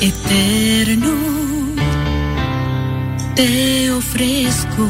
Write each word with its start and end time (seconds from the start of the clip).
eterno 0.00 1.14
te 3.34 3.90
ofrezco. 3.90 4.86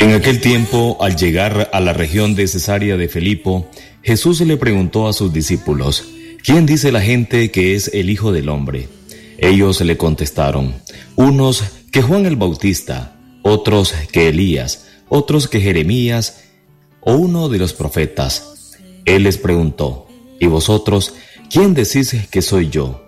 En 0.00 0.12
aquel 0.12 0.40
tiempo, 0.40 0.96
al 1.00 1.16
llegar 1.16 1.70
a 1.72 1.80
la 1.80 1.92
región 1.92 2.34
de 2.34 2.46
Cesarea 2.48 2.96
de 2.96 3.08
Felipo, 3.08 3.68
Jesús 4.02 4.40
le 4.40 4.56
preguntó 4.56 5.08
a 5.08 5.12
sus 5.12 5.32
discípulos, 5.32 6.04
¿quién 6.42 6.66
dice 6.66 6.92
la 6.92 7.00
gente 7.00 7.50
que 7.50 7.74
es 7.74 7.90
el 7.92 8.10
Hijo 8.10 8.32
del 8.32 8.48
Hombre? 8.48 8.88
Ellos 9.38 9.80
le 9.80 9.96
contestaron, 9.96 10.74
unos 11.16 11.64
que 11.92 12.02
Juan 12.02 12.26
el 12.26 12.36
Bautista, 12.36 13.16
otros 13.42 13.94
que 14.12 14.28
Elías, 14.28 14.86
otros 15.08 15.48
que 15.48 15.60
Jeremías 15.60 16.44
o 17.00 17.14
uno 17.14 17.48
de 17.48 17.58
los 17.58 17.72
profetas. 17.72 18.74
Él 19.04 19.24
les 19.24 19.38
preguntó, 19.38 20.06
¿y 20.40 20.46
vosotros 20.46 21.14
quién 21.50 21.74
decís 21.74 22.14
que 22.30 22.42
soy 22.42 22.68
yo? 22.68 23.07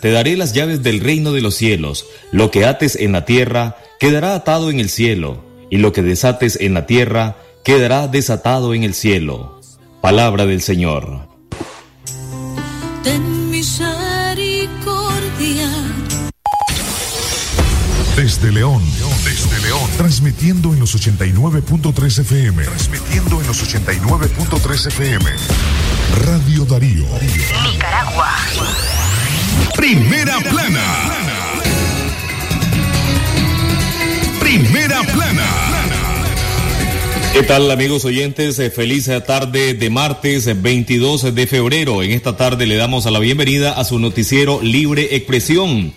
Te 0.00 0.12
daré, 0.12 0.36
las 0.36 0.52
llaves 0.52 0.80
del 0.84 1.00
reino 1.00 1.32
de 1.32 1.40
los 1.40 1.56
cielos. 1.56 2.06
Lo 2.30 2.52
que 2.52 2.66
ates 2.66 2.94
en 2.94 3.10
la 3.10 3.24
tierra 3.24 3.76
quedará 3.98 4.36
atado 4.36 4.70
en 4.70 4.78
el 4.78 4.88
cielo, 4.88 5.44
y 5.70 5.78
lo 5.78 5.92
que 5.92 6.02
desates 6.02 6.56
en 6.60 6.72
la 6.72 6.86
tierra 6.86 7.36
quedará 7.64 8.06
desatado 8.06 8.74
en 8.74 8.84
el 8.84 8.94
cielo. 8.94 9.60
Palabra 10.00 10.46
del 10.46 10.62
Señor. 10.62 11.28
Ten 13.02 13.50
misericordia. 13.50 13.98
Desde 18.14 18.52
León, 18.52 18.84
desde 19.24 19.60
León, 19.62 19.90
transmitiendo 19.96 20.72
en 20.72 20.78
los 20.78 20.94
89.3 20.94 22.20
FM. 22.20 22.62
Transmitiendo 22.62 23.40
en 23.40 23.46
los 23.48 23.74
89.3 23.74 24.86
FM. 24.86 25.30
Radio 26.24 26.64
Darío. 26.66 27.06
Nicaragua. 27.64 28.36
Primera 29.76 30.38
plana. 30.40 30.84
Primera 34.40 35.02
plana. 35.02 35.46
¿Qué 37.32 37.42
tal 37.44 37.70
amigos 37.70 38.04
oyentes? 38.04 38.58
Eh, 38.58 38.70
feliz 38.70 39.08
tarde 39.26 39.74
de 39.74 39.90
martes 39.90 40.60
22 40.60 41.34
de 41.34 41.46
febrero. 41.46 42.02
En 42.02 42.10
esta 42.10 42.36
tarde 42.36 42.66
le 42.66 42.76
damos 42.76 43.04
la 43.06 43.18
bienvenida 43.18 43.72
a 43.72 43.84
su 43.84 43.98
noticiero 43.98 44.60
Libre 44.60 45.14
Expresión. 45.14 45.92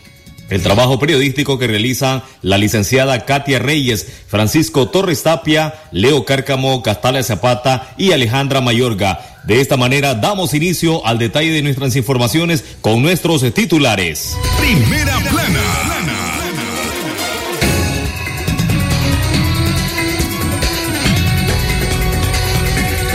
El 0.50 0.62
trabajo 0.62 1.00
periodístico 1.00 1.58
que 1.58 1.68
realizan 1.68 2.22
la 2.42 2.60
licenciada 2.60 3.26
Katia 3.26 3.60
Reyes, 3.60 4.08
Francisco 4.28 4.90
Torres 4.90 5.24
Tapia, 5.24 5.74
Leo 5.92 6.26
Cárcamo, 6.26 6.84
Castala 6.84 7.24
Zapata 7.24 7.96
y 7.98 8.12
Alejandra 8.12 8.62
Mayorga. 8.62 9.33
De 9.44 9.60
esta 9.60 9.76
manera 9.76 10.16
damos 10.16 10.54
inicio 10.54 11.06
al 11.06 11.18
detalle 11.18 11.52
de 11.52 11.62
nuestras 11.62 11.96
informaciones 11.96 12.64
con 12.82 13.02
nuestros 13.02 13.42
titulares. 13.54 14.38
Primera 14.60 15.18
plana. 15.30 15.62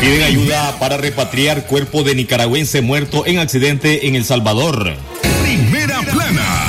Piden 0.00 0.22
ayuda 0.22 0.78
para 0.78 0.97
repatriar 0.97 1.66
cuerpo 1.66 2.04
de 2.04 2.14
nicaragüense 2.14 2.82
muerto 2.82 3.26
en 3.26 3.38
accidente 3.38 4.06
en 4.06 4.14
El 4.14 4.24
Salvador. 4.24 4.94
Primera 5.42 6.00
plana. 6.03 6.64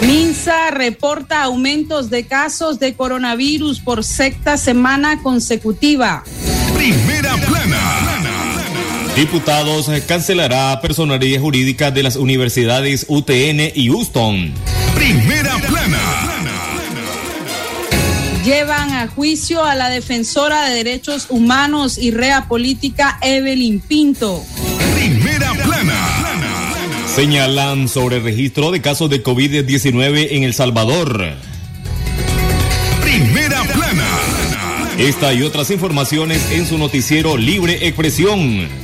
MINSA 0.00 0.70
reporta 0.70 1.42
aumentos 1.42 2.08
de 2.10 2.26
casos 2.26 2.78
de 2.78 2.94
coronavirus 2.94 3.80
por 3.80 4.04
sexta 4.04 4.56
semana 4.56 5.22
consecutiva. 5.22 6.24
Primera 6.76 7.36
plana. 7.36 7.53
Diputados 9.16 9.88
cancelará 10.08 10.80
personalidad 10.80 11.40
jurídica 11.40 11.92
de 11.92 12.02
las 12.02 12.16
universidades 12.16 13.06
UTN 13.08 13.70
y 13.72 13.88
Houston. 13.88 14.52
Primera 14.96 15.56
plana. 15.58 16.00
Llevan 18.44 18.90
a 18.90 19.06
juicio 19.06 19.64
a 19.64 19.76
la 19.76 19.88
defensora 19.88 20.68
de 20.68 20.74
derechos 20.74 21.26
humanos 21.28 21.96
y 21.96 22.10
rea 22.10 22.48
política 22.48 23.18
Evelyn 23.22 23.78
Pinto. 23.78 24.44
Primera 24.96 25.52
plana. 25.52 26.74
Señalan 27.14 27.86
sobre 27.86 28.18
registro 28.18 28.72
de 28.72 28.80
casos 28.82 29.08
de 29.10 29.22
COVID-19 29.22 30.28
en 30.32 30.42
El 30.42 30.54
Salvador. 30.54 31.34
Primera 33.00 33.62
plana. 33.62 34.08
Esta 34.98 35.32
y 35.32 35.42
otras 35.42 35.70
informaciones 35.70 36.50
en 36.50 36.66
su 36.66 36.78
noticiero 36.78 37.36
Libre 37.36 37.86
Expresión. 37.86 38.83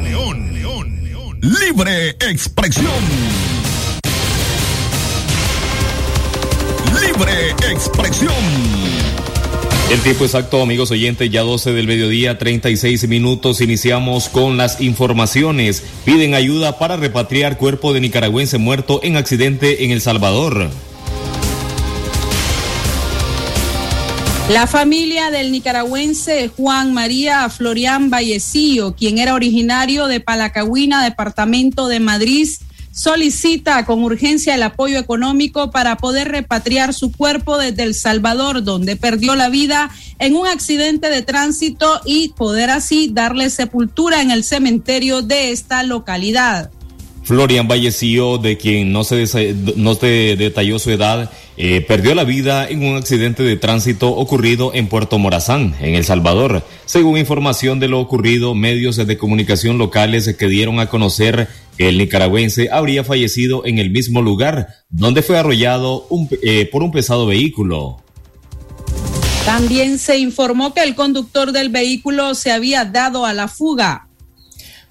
Libre 1.41 2.09
expresión. 2.19 2.85
Libre 7.01 7.49
expresión. 7.71 8.31
El 9.89 9.99
tiempo 10.01 10.23
exacto, 10.23 10.61
amigos 10.61 10.91
oyentes, 10.91 11.31
ya 11.31 11.41
12 11.41 11.73
del 11.73 11.87
mediodía, 11.87 12.37
36 12.37 13.07
minutos. 13.07 13.59
Iniciamos 13.59 14.29
con 14.29 14.57
las 14.57 14.81
informaciones. 14.81 15.83
Piden 16.05 16.35
ayuda 16.35 16.77
para 16.77 16.95
repatriar 16.95 17.57
cuerpo 17.57 17.91
de 17.91 18.01
nicaragüense 18.01 18.59
muerto 18.59 18.99
en 19.01 19.17
accidente 19.17 19.83
en 19.83 19.89
El 19.89 20.01
Salvador. 20.01 20.69
La 24.51 24.67
familia 24.67 25.31
del 25.31 25.49
nicaragüense 25.53 26.49
Juan 26.49 26.93
María 26.93 27.47
Florián 27.47 28.09
Vallecillo, 28.09 28.93
quien 28.97 29.17
era 29.17 29.33
originario 29.33 30.07
de 30.07 30.19
Palacahuina, 30.19 31.05
departamento 31.05 31.87
de 31.87 32.01
Madrid, 32.01 32.49
solicita 32.91 33.85
con 33.85 34.03
urgencia 34.03 34.53
el 34.53 34.63
apoyo 34.63 34.99
económico 34.99 35.71
para 35.71 35.95
poder 35.95 36.27
repatriar 36.27 36.93
su 36.93 37.13
cuerpo 37.13 37.57
desde 37.57 37.83
El 37.83 37.95
Salvador, 37.95 38.61
donde 38.61 38.97
perdió 38.97 39.37
la 39.37 39.47
vida 39.47 39.89
en 40.19 40.35
un 40.35 40.45
accidente 40.45 41.09
de 41.09 41.21
tránsito 41.21 42.01
y 42.03 42.33
poder 42.35 42.71
así 42.71 43.09
darle 43.09 43.49
sepultura 43.51 44.21
en 44.21 44.31
el 44.31 44.43
cementerio 44.43 45.21
de 45.21 45.51
esta 45.51 45.81
localidad. 45.83 46.71
Florian 47.31 47.69
Vallecillo, 47.69 48.39
de 48.39 48.57
quien 48.57 48.91
no 48.91 49.05
se, 49.05 49.15
detalló 50.35 50.79
su 50.79 50.91
edad, 50.91 51.31
eh, 51.55 51.79
perdió 51.79 52.13
la 52.13 52.25
vida 52.25 52.67
en 52.67 52.83
un 52.83 52.97
accidente 52.97 53.41
de 53.41 53.55
tránsito 53.55 54.09
ocurrido 54.09 54.73
en 54.73 54.89
Puerto 54.89 55.17
Morazán, 55.17 55.73
en 55.79 55.95
El 55.95 56.03
Salvador. 56.03 56.61
Según 56.83 57.17
información 57.17 57.79
de 57.79 57.87
lo 57.87 58.01
ocurrido, 58.01 58.53
medios 58.53 58.97
de 58.97 59.17
comunicación 59.17 59.77
locales 59.77 60.35
que 60.35 60.47
dieron 60.47 60.81
a 60.81 60.87
conocer 60.87 61.47
que 61.77 61.87
el 61.87 61.99
nicaragüense 61.99 62.67
habría 62.69 63.05
fallecido 63.05 63.65
en 63.65 63.79
el 63.79 63.91
mismo 63.91 64.21
lugar, 64.21 64.67
donde 64.89 65.21
fue 65.21 65.37
arrollado 65.37 66.07
eh, 66.43 66.67
por 66.69 66.83
un 66.83 66.91
pesado 66.91 67.25
vehículo. 67.27 68.03
También 69.45 69.99
se 69.99 70.17
informó 70.17 70.73
que 70.73 70.83
el 70.83 70.95
conductor 70.95 71.53
del 71.53 71.69
vehículo 71.69 72.35
se 72.35 72.51
había 72.51 72.83
dado 72.83 73.25
a 73.25 73.31
la 73.31 73.47
fuga. 73.47 74.09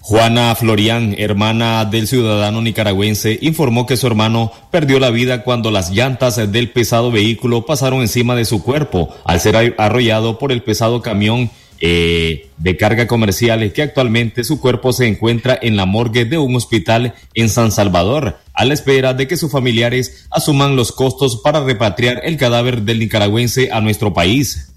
Juana 0.01 0.55
Florian, 0.55 1.13
hermana 1.17 1.85
del 1.85 2.07
ciudadano 2.07 2.61
nicaragüense, 2.61 3.37
informó 3.41 3.85
que 3.85 3.97
su 3.97 4.07
hermano 4.07 4.51
perdió 4.71 4.99
la 4.99 5.11
vida 5.11 5.43
cuando 5.43 5.69
las 5.69 5.91
llantas 5.91 6.37
del 6.51 6.71
pesado 6.71 7.11
vehículo 7.11 7.65
pasaron 7.67 8.01
encima 8.01 8.35
de 8.35 8.45
su 8.45 8.63
cuerpo 8.63 9.09
al 9.25 9.39
ser 9.39 9.55
ar- 9.55 9.75
arrollado 9.77 10.39
por 10.39 10.51
el 10.51 10.63
pesado 10.63 11.01
camión 11.03 11.51
eh, 11.83 12.49
de 12.57 12.77
carga 12.77 13.07
comercial 13.07 13.71
que 13.73 13.81
actualmente 13.83 14.43
su 14.43 14.59
cuerpo 14.59 14.91
se 14.93 15.07
encuentra 15.07 15.57
en 15.61 15.75
la 15.77 15.85
morgue 15.85 16.25
de 16.25 16.37
un 16.37 16.55
hospital 16.55 17.13
en 17.33 17.49
San 17.49 17.71
Salvador. 17.71 18.39
a 18.53 18.65
la 18.65 18.73
espera 18.73 19.13
de 19.13 19.27
que 19.27 19.37
sus 19.37 19.51
familiares 19.51 20.25
asuman 20.29 20.75
los 20.75 20.91
costos 20.91 21.37
para 21.37 21.63
repatriar 21.63 22.21
el 22.23 22.37
cadáver 22.37 22.81
del 22.83 22.99
nicaragüense 22.99 23.71
a 23.71 23.81
nuestro 23.81 24.13
país. 24.13 24.70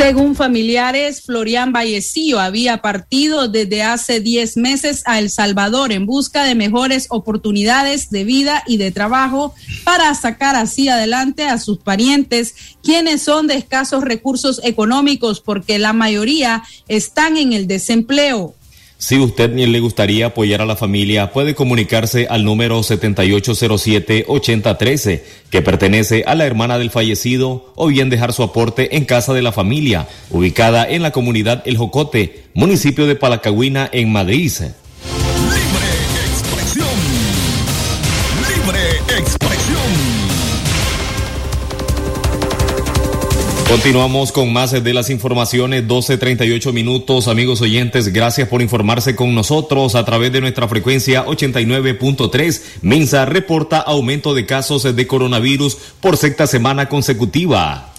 Según 0.00 0.34
familiares, 0.34 1.20
Florian 1.20 1.74
Vallecillo 1.74 2.40
había 2.40 2.80
partido 2.80 3.48
desde 3.48 3.82
hace 3.82 4.20
10 4.20 4.56
meses 4.56 5.02
a 5.04 5.18
El 5.18 5.28
Salvador 5.28 5.92
en 5.92 6.06
busca 6.06 6.44
de 6.44 6.54
mejores 6.54 7.06
oportunidades 7.10 8.08
de 8.08 8.24
vida 8.24 8.64
y 8.66 8.78
de 8.78 8.92
trabajo 8.92 9.54
para 9.84 10.14
sacar 10.14 10.56
así 10.56 10.88
adelante 10.88 11.44
a 11.44 11.58
sus 11.58 11.80
parientes, 11.80 12.54
quienes 12.82 13.20
son 13.20 13.46
de 13.46 13.56
escasos 13.56 14.02
recursos 14.02 14.62
económicos 14.64 15.42
porque 15.42 15.78
la 15.78 15.92
mayoría 15.92 16.62
están 16.88 17.36
en 17.36 17.52
el 17.52 17.66
desempleo. 17.66 18.54
Si 19.00 19.18
usted 19.18 19.52
le 19.54 19.80
gustaría 19.80 20.26
apoyar 20.26 20.60
a 20.60 20.66
la 20.66 20.76
familia, 20.76 21.32
puede 21.32 21.54
comunicarse 21.54 22.26
al 22.28 22.44
número 22.44 22.80
7807-8013, 22.80 25.22
que 25.48 25.62
pertenece 25.62 26.22
a 26.26 26.34
la 26.34 26.44
hermana 26.44 26.76
del 26.76 26.90
fallecido, 26.90 27.72
o 27.76 27.86
bien 27.86 28.10
dejar 28.10 28.34
su 28.34 28.42
aporte 28.42 28.98
en 28.98 29.06
Casa 29.06 29.32
de 29.32 29.40
la 29.40 29.52
Familia, 29.52 30.06
ubicada 30.28 30.86
en 30.86 31.00
la 31.00 31.12
comunidad 31.12 31.62
El 31.64 31.78
Jocote, 31.78 32.42
municipio 32.52 33.06
de 33.06 33.16
Palacagüina, 33.16 33.88
en 33.90 34.12
Madrid. 34.12 34.52
Continuamos 43.70 44.32
con 44.32 44.52
más 44.52 44.72
de 44.72 44.92
las 44.92 45.10
informaciones, 45.10 45.86
12.38 45.86 46.72
minutos. 46.72 47.28
Amigos 47.28 47.60
oyentes, 47.60 48.12
gracias 48.12 48.48
por 48.48 48.62
informarse 48.62 49.14
con 49.14 49.32
nosotros 49.32 49.94
a 49.94 50.04
través 50.04 50.32
de 50.32 50.40
nuestra 50.40 50.66
frecuencia 50.66 51.24
89.3. 51.24 52.62
Mensa 52.82 53.26
reporta 53.26 53.78
aumento 53.78 54.34
de 54.34 54.44
casos 54.44 54.96
de 54.96 55.06
coronavirus 55.06 55.76
por 56.00 56.16
sexta 56.16 56.48
semana 56.48 56.88
consecutiva. 56.88 57.90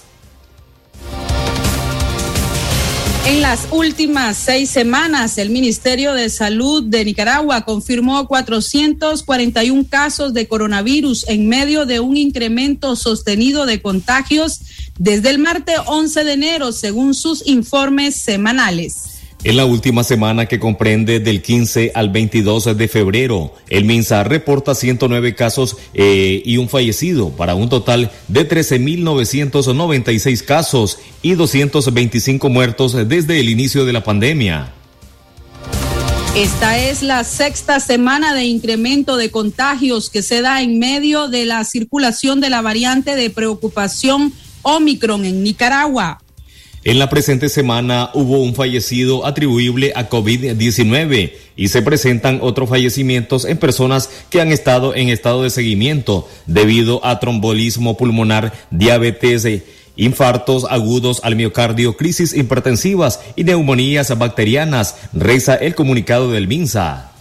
En 3.26 3.42
las 3.42 3.68
últimas 3.72 4.36
seis 4.36 4.70
semanas, 4.70 5.38
el 5.38 5.52
Ministerio 5.52 6.14
de 6.14 6.30
Salud 6.30 6.84
de 6.84 7.06
Nicaragua 7.06 7.62
confirmó 7.62 8.28
441 8.28 9.86
casos 9.90 10.34
de 10.34 10.48
coronavirus 10.50 11.26
en 11.30 11.48
medio 11.48 11.86
de 11.86 12.02
un 12.02 12.18
incremento 12.18 12.98
sostenido 12.98 13.66
de 13.66 13.82
contagios 13.82 14.60
desde 14.98 15.30
el 15.30 15.40
martes 15.40 15.76
11 15.86 16.24
de 16.24 16.34
enero, 16.34 16.72
según 16.72 17.14
sus 17.14 17.46
informes 17.48 18.16
semanales. 18.16 19.22
En 19.44 19.58
la 19.58 19.66
última 19.66 20.04
semana 20.04 20.46
que 20.46 20.60
comprende 20.60 21.20
del 21.20 21.42
15 21.42 21.94
al 21.96 22.12
22 22.12 22.78
de 22.78 22.88
febrero, 22.88 23.56
el 23.70 23.86
MINSA 23.86 24.24
reporta 24.24 24.76
109 24.76 25.34
casos 25.34 25.78
eh, 25.96 26.44
y 26.46 26.58
un 26.58 26.70
fallecido 26.70 27.30
para 27.30 27.56
un 27.56 27.68
total 27.68 28.12
de 28.28 28.48
13.996 28.48 30.44
casos 30.44 31.00
y 31.24 31.34
225 31.34 32.50
muertos 32.50 32.94
desde 33.10 33.40
el 33.40 33.50
inicio 33.50 33.84
de 33.86 33.94
la 33.94 34.04
pandemia. 34.04 34.74
Esta 36.36 36.78
es 36.78 37.02
la 37.02 37.24
sexta 37.24 37.80
semana 37.80 38.36
de 38.36 38.46
incremento 38.46 39.18
de 39.18 39.32
contagios 39.32 40.12
que 40.12 40.22
se 40.22 40.42
da 40.42 40.62
en 40.62 40.78
medio 40.78 41.30
de 41.30 41.46
la 41.46 41.66
circulación 41.66 42.40
de 42.42 42.52
la 42.52 42.62
variante 42.62 43.16
de 43.16 43.32
preocupación 43.32 44.32
Omicron 44.64 45.26
en 45.26 45.44
Nicaragua. 45.44 46.20
En 46.84 46.98
la 46.98 47.10
presente 47.10 47.48
semana 47.48 48.10
hubo 48.16 48.40
un 48.40 48.56
fallecido 48.56 49.24
atribuible 49.28 49.94
a 49.96 50.10
COVID-19 50.10 51.32
y 51.56 51.68
se 51.68 51.84
presentan 51.84 52.40
otros 52.42 52.70
fallecimientos 52.70 53.46
en 53.46 53.58
personas 53.58 54.10
que 54.32 54.42
han 54.42 54.52
estado 54.52 54.96
en 54.96 55.10
estado 55.10 55.44
de 55.44 55.52
seguimiento 55.52 56.28
debido 56.48 57.06
a 57.06 57.20
trombolismo 57.20 57.98
pulmonar, 57.98 58.52
diabetes, 58.72 59.62
infartos 59.96 60.66
agudos 60.68 61.22
al 61.24 61.36
miocardio, 61.36 61.96
crisis 61.98 62.36
hipertensivas 62.36 63.20
y 63.36 63.44
neumonías 63.44 64.18
bacterianas, 64.18 64.96
reza 65.14 65.54
el 65.54 65.76
comunicado 65.76 66.32
del 66.32 66.48
MINSA. 66.48 67.12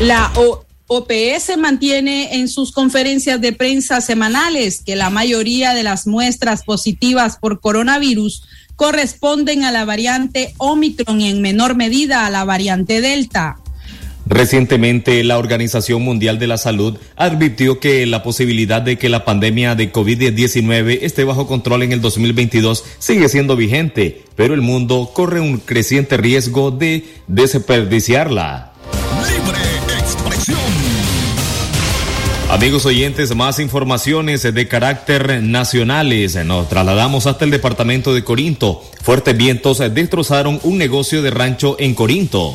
La 0.00 0.32
o 0.36 0.63
OPS 0.86 1.56
mantiene 1.56 2.34
en 2.34 2.48
sus 2.48 2.70
conferencias 2.70 3.40
de 3.40 3.52
prensa 3.52 4.02
semanales 4.02 4.82
que 4.84 4.96
la 4.96 5.08
mayoría 5.08 5.72
de 5.72 5.82
las 5.82 6.06
muestras 6.06 6.62
positivas 6.62 7.38
por 7.38 7.60
coronavirus 7.60 8.42
corresponden 8.76 9.64
a 9.64 9.72
la 9.72 9.86
variante 9.86 10.52
Omicron 10.58 11.20
y 11.20 11.30
en 11.30 11.40
menor 11.40 11.74
medida 11.74 12.26
a 12.26 12.30
la 12.30 12.44
variante 12.44 13.00
Delta. 13.00 13.56
Recientemente, 14.26 15.22
la 15.22 15.38
Organización 15.38 16.02
Mundial 16.02 16.38
de 16.38 16.46
la 16.46 16.56
Salud 16.56 16.98
advirtió 17.16 17.78
que 17.78 18.06
la 18.06 18.22
posibilidad 18.22 18.80
de 18.80 18.96
que 18.98 19.10
la 19.10 19.24
pandemia 19.24 19.74
de 19.74 19.92
COVID-19 19.92 21.00
esté 21.02 21.24
bajo 21.24 21.46
control 21.46 21.82
en 21.82 21.92
el 21.92 22.00
2022 22.00 22.84
sigue 22.98 23.28
siendo 23.28 23.54
vigente, 23.54 24.24
pero 24.34 24.54
el 24.54 24.62
mundo 24.62 25.10
corre 25.14 25.40
un 25.40 25.58
creciente 25.58 26.16
riesgo 26.16 26.70
de 26.70 27.04
desperdiciarla. 27.26 28.73
Amigos 32.54 32.86
oyentes, 32.86 33.34
más 33.34 33.58
informaciones 33.58 34.42
de 34.42 34.68
carácter 34.68 35.42
nacionales. 35.42 36.36
Nos 36.46 36.68
trasladamos 36.68 37.26
hasta 37.26 37.44
el 37.44 37.50
departamento 37.50 38.14
de 38.14 38.22
Corinto. 38.22 38.80
Fuertes 39.02 39.36
vientos 39.36 39.78
destrozaron 39.92 40.60
un 40.62 40.78
negocio 40.78 41.20
de 41.20 41.32
rancho 41.32 41.74
en 41.80 41.96
Corinto. 41.96 42.54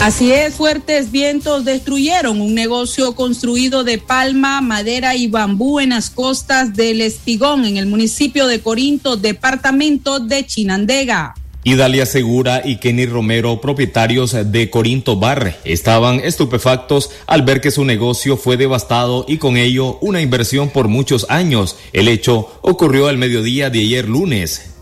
Así 0.00 0.32
es, 0.32 0.54
fuertes 0.54 1.12
vientos 1.12 1.64
destruyeron 1.64 2.40
un 2.40 2.56
negocio 2.56 3.14
construido 3.14 3.84
de 3.84 3.98
palma, 3.98 4.60
madera 4.62 5.14
y 5.14 5.28
bambú 5.28 5.78
en 5.78 5.90
las 5.90 6.10
costas 6.10 6.74
del 6.74 7.00
Espigón, 7.00 7.66
en 7.66 7.76
el 7.76 7.86
municipio 7.86 8.48
de 8.48 8.60
Corinto, 8.60 9.16
departamento 9.16 10.18
de 10.18 10.44
Chinandega. 10.44 11.36
Idalia 11.66 12.06
Segura 12.06 12.62
y 12.64 12.76
Kenny 12.76 13.06
Romero, 13.06 13.60
propietarios 13.60 14.36
de 14.52 14.70
Corinto 14.70 15.16
Bar, 15.16 15.58
estaban 15.64 16.20
estupefactos 16.20 17.10
al 17.26 17.42
ver 17.42 17.60
que 17.60 17.72
su 17.72 17.84
negocio 17.84 18.36
fue 18.36 18.56
devastado 18.56 19.24
y 19.26 19.38
con 19.38 19.56
ello 19.56 19.98
una 20.00 20.20
inversión 20.20 20.70
por 20.70 20.86
muchos 20.86 21.26
años. 21.28 21.76
El 21.92 22.06
hecho 22.06 22.56
ocurrió 22.62 23.08
al 23.08 23.18
mediodía 23.18 23.68
de 23.68 23.80
ayer 23.80 24.08
lunes. 24.08 24.74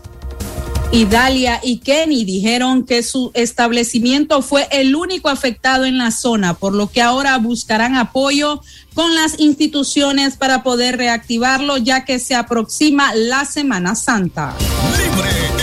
Idalia 0.91 1.59
y 1.63 1.79
Kenny 1.79 2.23
dijeron 2.23 2.85
que 2.85 3.01
su 3.01 3.31
establecimiento 3.33 4.43
fue 4.43 4.67
el 4.69 4.95
único 4.95 5.29
afectado 5.29 5.85
en 5.85 5.97
la 5.97 6.11
zona, 6.11 6.53
por 6.53 6.75
lo 6.75 6.91
que 6.91 7.01
ahora 7.01 7.35
buscarán 7.39 7.95
apoyo 7.95 8.61
con 8.93 9.15
las 9.15 9.39
instituciones 9.39 10.37
para 10.37 10.61
poder 10.61 10.97
reactivarlo 10.97 11.77
ya 11.77 12.05
que 12.05 12.19
se 12.19 12.35
aproxima 12.35 13.15
la 13.15 13.43
Semana 13.45 13.95
Santa. 13.95 14.53
Libre. 14.99 15.54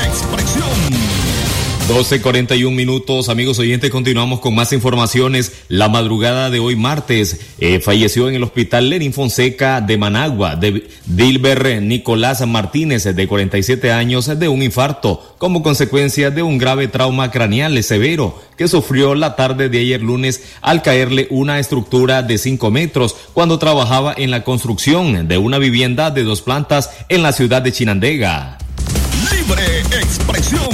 12.41 1.93 2.71
minutos, 2.71 3.29
amigos 3.29 3.59
oyentes, 3.59 3.91
continuamos 3.91 4.41
con 4.41 4.55
más 4.55 4.73
informaciones. 4.73 5.53
La 5.69 5.91
madrugada 5.91 6.49
de 6.49 6.59
hoy 6.59 6.75
martes 6.75 7.39
eh, 7.59 7.81
falleció 7.81 8.31
en 8.31 8.35
el 8.35 8.43
hospital 8.43 8.89
Lenin 8.89 9.13
Fonseca 9.13 9.83
de 9.83 9.99
Managua, 9.99 10.57
de 10.57 10.89
Dilber 11.05 11.83
Nicolás 11.83 12.47
Martínez, 12.47 13.05
de 13.05 13.29
47 13.29 13.93
años, 13.93 14.39
de 14.39 14.49
un 14.49 14.63
infarto, 14.63 15.35
como 15.37 15.63
consecuencia 15.63 16.31
de 16.31 16.43
un 16.43 16.57
grave 16.57 16.89
trauma 16.89 17.31
craneal 17.31 17.83
severo 17.85 18.41
que 18.57 18.69
sufrió 18.69 19.15
la 19.15 19.37
tarde 19.37 19.69
de 19.69 19.81
ayer 19.81 20.01
lunes 20.01 20.45
al 20.63 20.81
caerle 20.81 21.27
una 21.29 21.59
estructura 21.59 22.23
de 22.23 22.39
5 22.39 22.71
metros 22.71 23.15
cuando 23.35 23.59
trabajaba 23.59 24.15
en 24.17 24.31
la 24.31 24.45
construcción 24.45 25.29
de 25.29 25.37
una 25.37 25.59
vivienda 25.59 26.11
de 26.11 26.25
dos 26.25 26.41
plantas 26.41 26.89
en 27.11 27.23
la 27.23 27.33
ciudad 27.33 27.61
de 27.61 27.73
Chinandega. 27.73 28.57
Libre 29.31 29.81
expresión. 30.01 30.72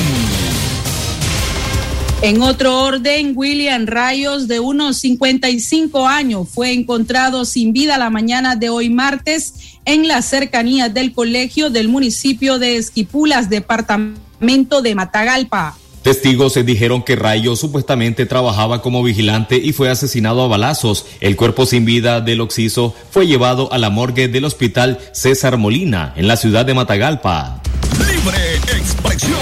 En 2.20 2.42
otro 2.42 2.82
orden, 2.82 3.32
William 3.37 3.87
Rayos, 3.87 4.48
de 4.48 4.58
unos 4.58 4.96
55 4.96 6.08
años, 6.08 6.48
fue 6.52 6.72
encontrado 6.72 7.44
sin 7.44 7.72
vida 7.72 7.96
la 7.96 8.10
mañana 8.10 8.56
de 8.56 8.70
hoy 8.70 8.90
martes 8.90 9.54
en 9.84 10.08
las 10.08 10.25
cercanías 10.25 10.92
del 10.92 11.12
colegio 11.12 11.70
del 11.70 11.87
municipio 11.87 12.58
de 12.58 12.76
Esquipulas, 12.76 13.48
departamento 13.48 14.82
de 14.82 14.96
Matagalpa. 14.96 15.76
Testigos 16.02 16.54
se 16.54 16.64
dijeron 16.64 17.04
que 17.04 17.14
Rayos 17.14 17.60
supuestamente 17.60 18.26
trabajaba 18.26 18.82
como 18.82 19.04
vigilante 19.04 19.56
y 19.56 19.72
fue 19.72 19.88
asesinado 19.88 20.42
a 20.42 20.48
balazos. 20.48 21.06
El 21.20 21.37
cuerpo 21.37 21.66
sin 21.66 21.84
vida 21.84 22.20
del 22.20 22.40
Oxiso 22.40 22.96
fue 23.12 23.28
llevado 23.28 23.72
a 23.72 23.78
la 23.78 23.90
morgue 23.90 24.26
del 24.26 24.44
hospital 24.44 24.98
César 25.12 25.56
Molina, 25.56 26.14
en 26.16 26.26
la 26.26 26.37
ciudad 26.37 26.66
de 26.66 26.75
Matagalpa. 26.75 27.62
Libre 28.00 28.56
expresión. 28.76 29.38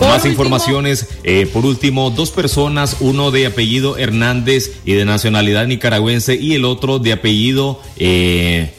Más 0.00 0.24
informaciones. 0.26 1.06
Eh, 1.24 1.48
por 1.52 1.64
último, 1.64 2.10
dos 2.10 2.30
personas, 2.30 2.96
uno 3.00 3.30
de 3.30 3.46
apellido 3.46 3.96
Hernández 3.96 4.72
y 4.84 4.92
de 4.92 5.04
nacionalidad 5.04 5.66
nicaragüense 5.66 6.36
y 6.36 6.54
el 6.54 6.64
otro 6.64 6.98
de 6.98 7.12
apellido 7.12 7.80
eh, 7.96 8.74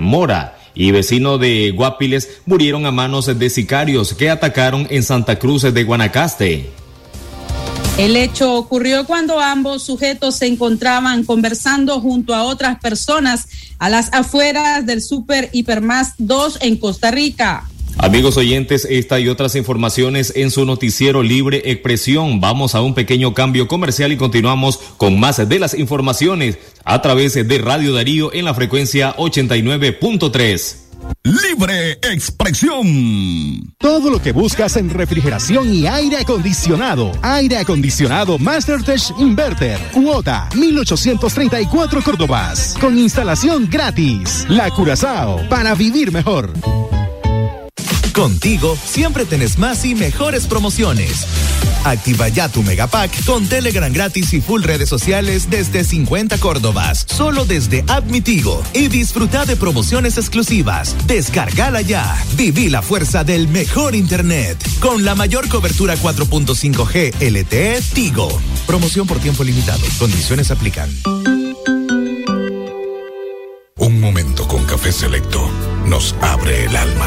Mora 0.00 0.58
y 0.74 0.92
vecino 0.92 1.38
de 1.38 1.72
Guapiles 1.72 2.40
murieron 2.46 2.86
a 2.86 2.92
manos 2.92 3.26
de 3.26 3.50
sicarios 3.50 4.14
que 4.14 4.30
atacaron 4.30 4.86
en 4.90 5.02
Santa 5.02 5.38
Cruz 5.38 5.62
de 5.62 5.84
Guanacaste. 5.84 6.70
El 7.98 8.14
hecho 8.14 8.54
ocurrió 8.54 9.06
cuando 9.06 9.40
ambos 9.40 9.82
sujetos 9.82 10.36
se 10.36 10.46
encontraban 10.46 11.24
conversando 11.24 12.00
junto 12.00 12.32
a 12.32 12.44
otras 12.44 12.78
personas 12.78 13.48
a 13.80 13.88
las 13.88 14.12
afueras 14.12 14.86
del 14.86 15.02
Super 15.02 15.50
Hipermás 15.52 16.14
2 16.18 16.58
en 16.60 16.76
Costa 16.76 17.10
Rica. 17.10 17.67
Amigos 17.98 18.36
oyentes, 18.36 18.86
esta 18.88 19.18
y 19.18 19.28
otras 19.28 19.56
informaciones 19.56 20.32
en 20.36 20.52
su 20.52 20.64
noticiero 20.64 21.24
Libre 21.24 21.62
Expresión. 21.64 22.40
Vamos 22.40 22.76
a 22.76 22.80
un 22.80 22.94
pequeño 22.94 23.34
cambio 23.34 23.66
comercial 23.66 24.12
y 24.12 24.16
continuamos 24.16 24.78
con 24.96 25.18
más 25.18 25.48
de 25.48 25.58
las 25.58 25.74
informaciones 25.74 26.58
a 26.84 27.02
través 27.02 27.34
de 27.34 27.58
Radio 27.58 27.92
Darío 27.92 28.32
en 28.32 28.44
la 28.44 28.54
frecuencia 28.54 29.16
89.3. 29.16 30.76
Libre 31.24 31.92
expresión. 32.02 33.74
Todo 33.78 34.10
lo 34.10 34.22
que 34.22 34.32
buscas 34.32 34.76
en 34.76 34.90
refrigeración 34.90 35.74
y 35.74 35.86
aire 35.86 36.18
acondicionado. 36.18 37.12
Aire 37.22 37.58
acondicionado 37.58 38.38
MasterTech 38.38 39.18
Inverter. 39.18 39.78
Cuota 39.92 40.48
1834 40.54 42.02
Córdobas. 42.02 42.76
Con 42.80 42.96
instalación 42.96 43.68
gratis. 43.68 44.46
La 44.48 44.70
Curazao. 44.70 45.40
Para 45.48 45.74
vivir 45.74 46.12
mejor. 46.12 46.52
Contigo 48.12 48.76
siempre 48.84 49.24
tenés 49.24 49.58
más 49.58 49.84
y 49.84 49.94
mejores 49.94 50.46
promociones. 50.46 51.26
Activa 51.84 52.28
ya 52.28 52.48
tu 52.48 52.62
Megapack 52.62 53.24
con 53.24 53.46
Telegram 53.46 53.92
gratis 53.92 54.32
y 54.32 54.40
full 54.40 54.62
redes 54.62 54.88
sociales 54.88 55.48
desde 55.50 55.84
50 55.84 56.38
Córdobas, 56.38 57.06
solo 57.08 57.44
desde 57.44 57.84
Admitigo. 57.88 58.62
Y 58.74 58.88
disfruta 58.88 59.44
de 59.44 59.56
promociones 59.56 60.18
exclusivas. 60.18 60.96
Descargala 61.06 61.80
ya. 61.80 62.16
Viví 62.36 62.68
la 62.68 62.82
fuerza 62.82 63.24
del 63.24 63.48
mejor 63.48 63.94
Internet. 63.94 64.58
Con 64.80 65.04
la 65.04 65.14
mayor 65.14 65.48
cobertura 65.48 65.96
4.5G 65.96 67.14
LTE 67.20 67.80
Tigo. 67.94 68.28
Promoción 68.66 69.06
por 69.06 69.18
tiempo 69.18 69.44
limitado. 69.44 69.82
Condiciones 69.98 70.50
aplican. 70.50 70.90
Un 73.76 74.00
momento 74.00 74.46
con 74.48 74.64
café 74.64 74.92
selecto 74.92 75.48
nos 75.86 76.14
abre 76.20 76.64
el 76.64 76.76
alma 76.76 77.06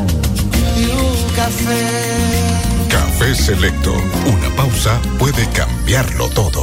Selecto. 3.41 3.91
Una 4.27 4.55
pausa 4.55 5.01
puede 5.17 5.49
cambiarlo 5.49 6.29
todo. 6.29 6.61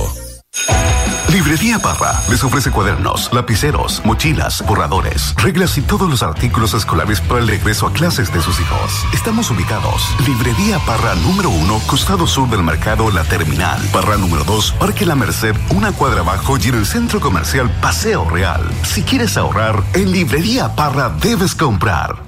Librería 1.28 1.80
Parra 1.80 2.12
les 2.30 2.44
ofrece 2.44 2.70
cuadernos, 2.70 3.30
lapiceros, 3.32 4.00
mochilas, 4.04 4.64
borradores, 4.64 5.34
reglas 5.34 5.76
y 5.76 5.82
todos 5.82 6.08
los 6.08 6.22
artículos 6.22 6.74
escolares 6.74 7.20
para 7.20 7.40
el 7.40 7.48
regreso 7.48 7.88
a 7.88 7.92
clases 7.92 8.32
de 8.32 8.40
sus 8.40 8.60
hijos. 8.60 9.04
Estamos 9.12 9.50
ubicados. 9.50 10.08
Librería 10.24 10.78
Parra 10.86 11.16
número 11.16 11.50
uno, 11.50 11.80
costado 11.88 12.28
sur 12.28 12.48
del 12.48 12.62
mercado 12.62 13.10
La 13.10 13.24
Terminal. 13.24 13.82
Parra 13.92 14.16
número 14.16 14.44
dos, 14.44 14.70
Parque 14.78 15.04
La 15.04 15.16
Merced, 15.16 15.56
una 15.70 15.90
cuadra 15.90 16.20
abajo 16.20 16.58
y 16.58 16.68
en 16.68 16.76
el 16.76 16.86
centro 16.86 17.18
comercial 17.18 17.68
Paseo 17.82 18.24
Real. 18.30 18.62
Si 18.84 19.02
quieres 19.02 19.36
ahorrar, 19.36 19.82
en 19.94 20.12
Librería 20.12 20.76
Parra 20.76 21.10
debes 21.10 21.56
comprar. 21.56 22.27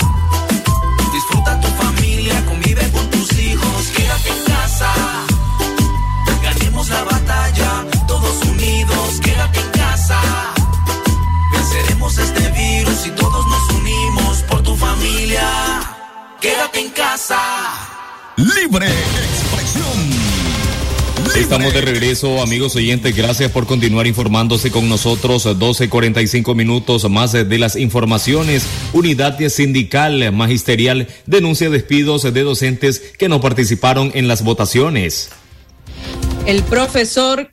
Estamos 21.51 21.73
de 21.73 21.81
regreso, 21.81 22.41
amigos 22.41 22.77
oyentes. 22.77 23.13
Gracias 23.13 23.51
por 23.51 23.67
continuar 23.67 24.07
informándose 24.07 24.71
con 24.71 24.87
nosotros. 24.87 25.45
12.45 25.45 26.55
minutos 26.55 27.09
más 27.09 27.33
de 27.33 27.57
las 27.57 27.75
informaciones. 27.75 28.65
Unidad 28.93 29.37
sindical 29.49 30.31
magisterial 30.31 31.09
denuncia 31.25 31.69
despidos 31.69 32.23
de 32.23 32.43
docentes 32.43 33.01
que 33.19 33.27
no 33.27 33.41
participaron 33.41 34.11
en 34.13 34.29
las 34.29 34.45
votaciones. 34.45 35.29
El 36.45 36.63
profesor 36.63 37.51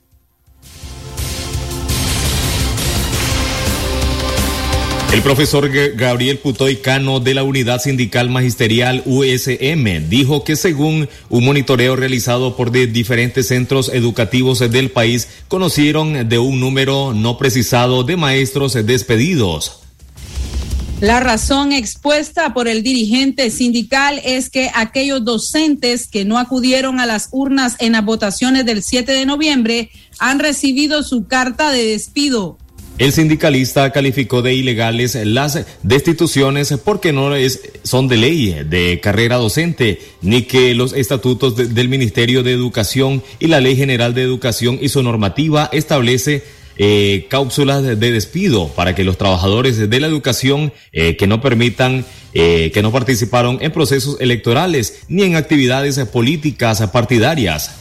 El 5.10 5.22
profesor 5.22 5.70
Gabriel 5.96 6.38
Putoy 6.38 6.76
Cano 6.76 7.18
de 7.18 7.32
la 7.32 7.42
Unidad 7.42 7.80
Sindical 7.80 8.28
Magisterial 8.28 9.02
USM 9.06 10.06
dijo 10.10 10.44
que 10.44 10.54
según 10.54 11.08
un 11.30 11.44
monitoreo 11.46 11.96
realizado 11.96 12.56
por 12.56 12.70
diferentes 12.70 13.48
centros 13.48 13.88
educativos 13.88 14.58
del 14.58 14.90
país, 14.90 15.28
conocieron 15.48 16.28
de 16.28 16.38
un 16.38 16.60
número 16.60 17.14
no 17.14 17.38
precisado 17.38 18.04
de 18.04 18.18
maestros 18.18 18.74
despedidos. 18.74 19.80
La 21.00 21.20
razón 21.20 21.72
expuesta 21.72 22.52
por 22.52 22.68
el 22.68 22.82
dirigente 22.82 23.50
sindical 23.50 24.20
es 24.24 24.50
que 24.50 24.70
aquellos 24.74 25.24
docentes 25.24 26.06
que 26.06 26.26
no 26.26 26.38
acudieron 26.38 27.00
a 27.00 27.06
las 27.06 27.28
urnas 27.30 27.76
en 27.78 27.92
las 27.92 28.04
votaciones 28.04 28.66
del 28.66 28.82
7 28.82 29.12
de 29.12 29.24
noviembre 29.24 29.90
han 30.18 30.38
recibido 30.38 31.02
su 31.02 31.26
carta 31.26 31.70
de 31.70 31.86
despido. 31.86 32.58
El 32.98 33.12
sindicalista 33.12 33.92
calificó 33.92 34.42
de 34.42 34.54
ilegales 34.54 35.14
las 35.14 35.64
destituciones 35.84 36.74
porque 36.84 37.12
no 37.12 37.32
es, 37.36 37.60
son 37.84 38.08
de 38.08 38.16
ley 38.16 38.64
de 38.68 38.98
carrera 39.00 39.36
docente, 39.36 40.00
ni 40.20 40.42
que 40.42 40.74
los 40.74 40.92
estatutos 40.92 41.54
del 41.56 41.88
Ministerio 41.88 42.42
de 42.42 42.52
Educación 42.52 43.22
y 43.38 43.46
la 43.46 43.60
Ley 43.60 43.76
General 43.76 44.14
de 44.14 44.22
Educación 44.22 44.80
y 44.82 44.88
su 44.88 45.00
normativa 45.04 45.70
establece 45.72 46.42
eh, 46.76 47.26
cápsulas 47.30 47.84
de, 47.84 47.96
despido 47.96 48.66
para 48.68 48.96
que 48.96 49.04
los 49.04 49.16
trabajadores 49.16 49.90
de 49.90 50.00
la 50.00 50.08
educación 50.08 50.72
eh, 50.92 51.16
que 51.16 51.28
no 51.28 51.40
permitan, 51.40 52.04
eh, 52.34 52.72
que 52.74 52.82
no 52.82 52.90
participaron 52.90 53.58
en 53.60 53.70
procesos 53.70 54.16
electorales 54.20 55.02
ni 55.08 55.22
en 55.22 55.36
actividades 55.36 55.98
políticas 56.06 56.80
partidarias. 56.90 57.77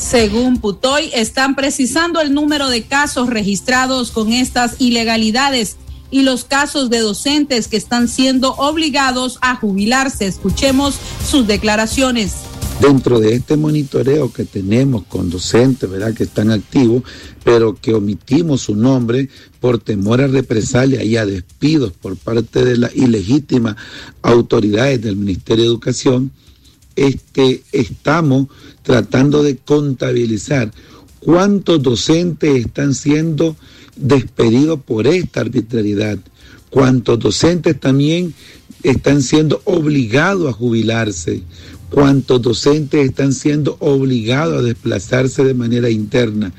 Según 0.00 0.56
Putoy, 0.56 1.10
están 1.12 1.54
precisando 1.54 2.22
el 2.22 2.32
número 2.32 2.70
de 2.70 2.82
casos 2.84 3.28
registrados 3.28 4.10
con 4.10 4.32
estas 4.32 4.80
ilegalidades 4.80 5.76
y 6.10 6.22
los 6.22 6.44
casos 6.44 6.88
de 6.88 7.00
docentes 7.00 7.68
que 7.68 7.76
están 7.76 8.08
siendo 8.08 8.54
obligados 8.54 9.38
a 9.42 9.56
jubilarse. 9.56 10.26
Escuchemos 10.26 10.96
sus 11.30 11.46
declaraciones. 11.46 12.32
Dentro 12.80 13.20
de 13.20 13.34
este 13.34 13.58
monitoreo 13.58 14.32
que 14.32 14.46
tenemos 14.46 15.04
con 15.04 15.28
docentes, 15.28 15.88
¿verdad? 15.88 16.14
Que 16.14 16.24
están 16.24 16.50
activos, 16.50 17.02
pero 17.44 17.74
que 17.74 17.92
omitimos 17.92 18.62
su 18.62 18.74
nombre 18.74 19.28
por 19.60 19.78
temor 19.78 20.22
a 20.22 20.26
represalia 20.28 21.04
y 21.04 21.18
a 21.18 21.26
despidos 21.26 21.92
por 21.92 22.16
parte 22.16 22.64
de 22.64 22.78
las 22.78 22.96
ilegítimas 22.96 23.76
autoridades 24.22 25.02
del 25.02 25.16
Ministerio 25.16 25.64
de 25.64 25.68
Educación, 25.68 26.32
es 26.96 27.16
que 27.32 27.62
estamos 27.72 28.48
tratando 28.82 29.42
de 29.42 29.56
contabilizar 29.56 30.72
cuántos 31.20 31.82
docentes 31.82 32.66
están 32.66 32.94
siendo 32.94 33.56
despedidos 33.96 34.80
por 34.80 35.06
esta 35.06 35.40
arbitrariedad, 35.40 36.18
cuántos 36.70 37.18
docentes 37.18 37.78
también 37.78 38.34
están 38.82 39.22
siendo 39.22 39.60
obligados 39.64 40.48
a 40.48 40.52
jubilarse, 40.52 41.42
cuántos 41.90 42.40
docentes 42.40 43.08
están 43.08 43.32
siendo 43.32 43.76
obligados 43.80 44.60
a 44.60 44.62
desplazarse 44.62 45.44
de 45.44 45.54
manera 45.54 45.90
interna. 45.90 46.52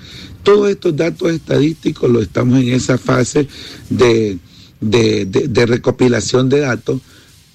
Todos 0.43 0.69
estos 0.69 0.95
datos 0.95 1.31
estadísticos 1.31 2.09
lo 2.09 2.21
estamos 2.21 2.59
en 2.59 2.69
esa 2.69 2.97
fase 2.97 3.47
de, 3.89 4.38
de 4.79 5.65
recopilación 5.65 6.50
de 6.50 6.59
datos 6.59 7.01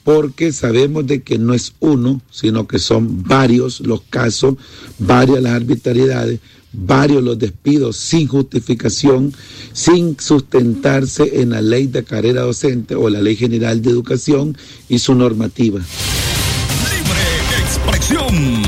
porque 0.06 0.52
sabemos 0.52 1.04
de 1.04 1.22
que 1.22 1.36
no 1.36 1.52
es 1.52 1.72
uno, 1.80 2.20
sino 2.30 2.68
que 2.68 2.78
son 2.78 3.24
varios 3.24 3.80
los 3.80 4.02
casos, 4.02 4.54
varias 5.00 5.42
las 5.42 5.54
arbitrariedades, 5.54 6.38
varios 6.72 7.24
los 7.24 7.36
despidos 7.36 7.96
sin 7.96 8.28
justificación, 8.28 9.34
sin 9.72 10.16
sustentarse 10.20 11.42
en 11.42 11.50
la 11.50 11.60
ley 11.60 11.88
de 11.88 12.04
carrera 12.04 12.42
docente 12.42 12.94
o 12.94 13.10
la 13.10 13.20
ley 13.20 13.34
general 13.34 13.82
de 13.82 13.90
educación 13.90 14.56
y 14.88 15.00
su 15.00 15.16
normativa. 15.16 15.80
Libre 15.80 17.20
expresión. 17.60 18.62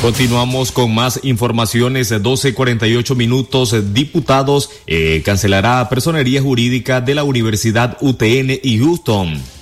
Continuamos 0.00 0.72
con 0.72 0.94
más 0.94 1.20
informaciones. 1.22 2.10
12.48 2.10 3.14
minutos. 3.14 3.74
Diputados 3.92 4.70
eh, 4.86 5.20
cancelará 5.22 5.86
personería 5.90 6.40
jurídica 6.40 7.02
de 7.02 7.14
la 7.14 7.24
Universidad 7.24 7.98
UTN 8.00 8.58
y 8.62 8.78
Houston. 8.78 9.53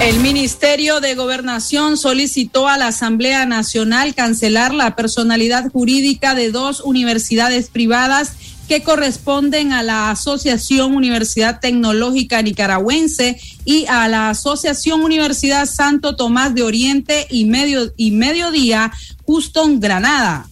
El 0.00 0.20
Ministerio 0.20 1.00
de 1.00 1.14
Gobernación 1.14 1.96
solicitó 1.96 2.68
a 2.68 2.76
la 2.76 2.88
Asamblea 2.88 3.46
Nacional 3.46 4.14
cancelar 4.14 4.74
la 4.74 4.96
personalidad 4.96 5.70
jurídica 5.70 6.34
de 6.34 6.50
dos 6.50 6.80
universidades 6.80 7.70
privadas 7.70 8.32
que 8.68 8.82
corresponden 8.82 9.72
a 9.72 9.82
la 9.82 10.10
Asociación 10.10 10.94
Universidad 10.94 11.60
Tecnológica 11.60 12.42
Nicaragüense 12.42 13.38
y 13.64 13.86
a 13.86 14.08
la 14.08 14.30
Asociación 14.30 15.02
Universidad 15.02 15.66
Santo 15.66 16.16
Tomás 16.16 16.54
de 16.54 16.62
Oriente 16.62 17.26
y, 17.30 17.44
Medio, 17.44 17.92
y 17.96 18.10
Mediodía 18.10 18.92
Houston 19.26 19.80
Granada. 19.80 20.48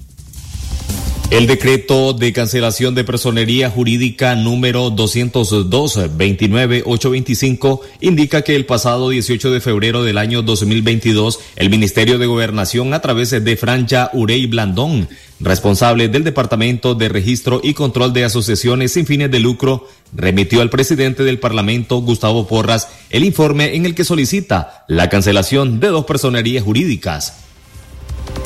El 1.33 1.47
decreto 1.47 2.13
de 2.13 2.35
cancelación 2.35 2.95
de 2.95 3.05
personería 3.05 3.71
jurídica 3.71 4.35
número 4.35 4.91
202-29825 4.91 7.81
indica 8.03 8.43
que 8.43 8.55
el 8.55 8.67
pasado 8.67 9.09
18 9.09 9.51
de 9.51 9.63
febrero 9.63 10.05
del 10.05 10.19
año 10.19 10.43
2022, 10.43 11.41
el 11.57 11.71
Ministerio 11.71 12.19
de 12.19 12.27
Gobernación, 12.27 12.93
a 12.93 13.01
través 13.01 13.31
de 13.31 13.57
Francha 13.57 14.11
Urey 14.13 14.45
Blandón, 14.45 15.09
responsable 15.41 16.09
del 16.09 16.23
Departamento 16.23 16.95
de 16.95 17.09
Registro 17.09 17.63
y 17.65 17.73
Control 17.73 18.13
de 18.13 18.25
Asociaciones 18.25 18.93
sin 18.93 19.07
fines 19.07 19.31
de 19.31 19.41
lucro, 19.41 19.89
remitió 20.15 20.61
al 20.61 20.69
presidente 20.69 21.25
del 21.25 21.39
Parlamento, 21.39 22.03
Gustavo 22.03 22.47
Porras, 22.47 22.89
el 23.09 23.25
informe 23.25 23.75
en 23.75 23.87
el 23.87 23.95
que 23.95 24.05
solicita 24.05 24.85
la 24.87 25.09
cancelación 25.09 25.81
de 25.81 25.89
dos 25.89 26.05
personerías 26.05 26.63
jurídicas. 26.63 27.39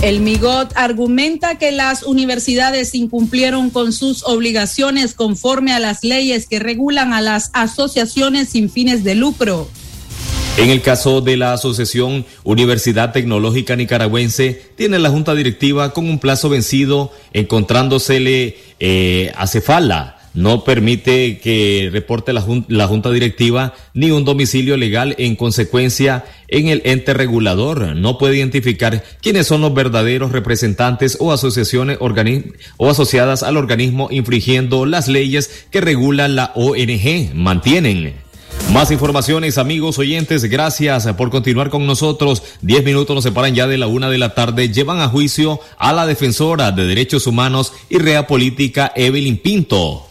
El 0.02 0.20
MIGOT 0.20 0.72
argumenta 0.74 1.56
que 1.58 1.72
las 1.72 2.02
universidades 2.02 2.94
incumplieron 2.94 3.70
con 3.70 3.92
sus 3.92 4.24
obligaciones 4.24 5.14
conforme 5.14 5.72
a 5.72 5.80
las 5.80 6.04
leyes 6.04 6.46
que 6.46 6.58
regulan 6.58 7.14
a 7.14 7.22
las 7.22 7.50
asociaciones 7.54 8.50
sin 8.50 8.68
fines 8.68 9.04
de 9.04 9.14
lucro. 9.14 9.68
En 10.58 10.70
el 10.70 10.82
caso 10.82 11.20
de 11.22 11.36
la 11.36 11.54
Asociación 11.54 12.24
Universidad 12.44 13.12
Tecnológica 13.12 13.74
Nicaragüense, 13.74 14.70
tiene 14.76 14.98
la 14.98 15.10
Junta 15.10 15.34
Directiva 15.34 15.92
con 15.92 16.08
un 16.08 16.18
plazo 16.18 16.48
vencido, 16.48 17.10
encontrándosele 17.32 18.56
eh, 18.78 19.32
a 19.36 19.46
Cefala 19.46 20.15
no 20.36 20.64
permite 20.64 21.38
que 21.38 21.88
reporte 21.90 22.32
la, 22.32 22.42
Junta 22.42 23.10
Directiva 23.10 23.74
ni 23.94 24.10
un 24.10 24.24
domicilio 24.24 24.76
legal 24.76 25.14
en 25.18 25.34
consecuencia 25.34 26.24
en 26.48 26.68
el 26.68 26.82
ente 26.84 27.14
regulador. 27.14 27.96
No 27.96 28.18
puede 28.18 28.36
identificar 28.36 29.02
quiénes 29.22 29.46
son 29.46 29.62
los 29.62 29.74
verdaderos 29.74 30.32
representantes 30.32 31.16
o 31.20 31.32
asociaciones 31.32 31.98
o 32.76 32.90
asociadas 32.90 33.42
al 33.42 33.56
organismo 33.56 34.08
infringiendo 34.10 34.84
las 34.84 35.08
leyes 35.08 35.66
que 35.70 35.80
regula 35.80 36.28
la 36.28 36.52
ONG. 36.54 37.34
Mantienen. 37.34 38.14
Más 38.72 38.90
informaciones, 38.90 39.58
amigos 39.58 39.98
oyentes, 39.98 40.44
gracias 40.44 41.06
por 41.14 41.30
continuar 41.30 41.70
con 41.70 41.86
nosotros. 41.86 42.42
Diez 42.60 42.84
minutos 42.84 43.14
nos 43.14 43.24
separan 43.24 43.54
ya 43.54 43.66
de 43.66 43.78
la 43.78 43.86
una 43.86 44.10
de 44.10 44.18
la 44.18 44.34
tarde. 44.34 44.68
Llevan 44.68 45.00
a 45.00 45.08
juicio 45.08 45.60
a 45.78 45.92
la 45.92 46.04
defensora 46.04 46.72
de 46.72 46.84
derechos 46.84 47.26
humanos 47.26 47.72
y 47.88 47.98
rea 47.98 48.26
política 48.26 48.92
Evelyn 48.94 49.38
Pinto. 49.38 50.05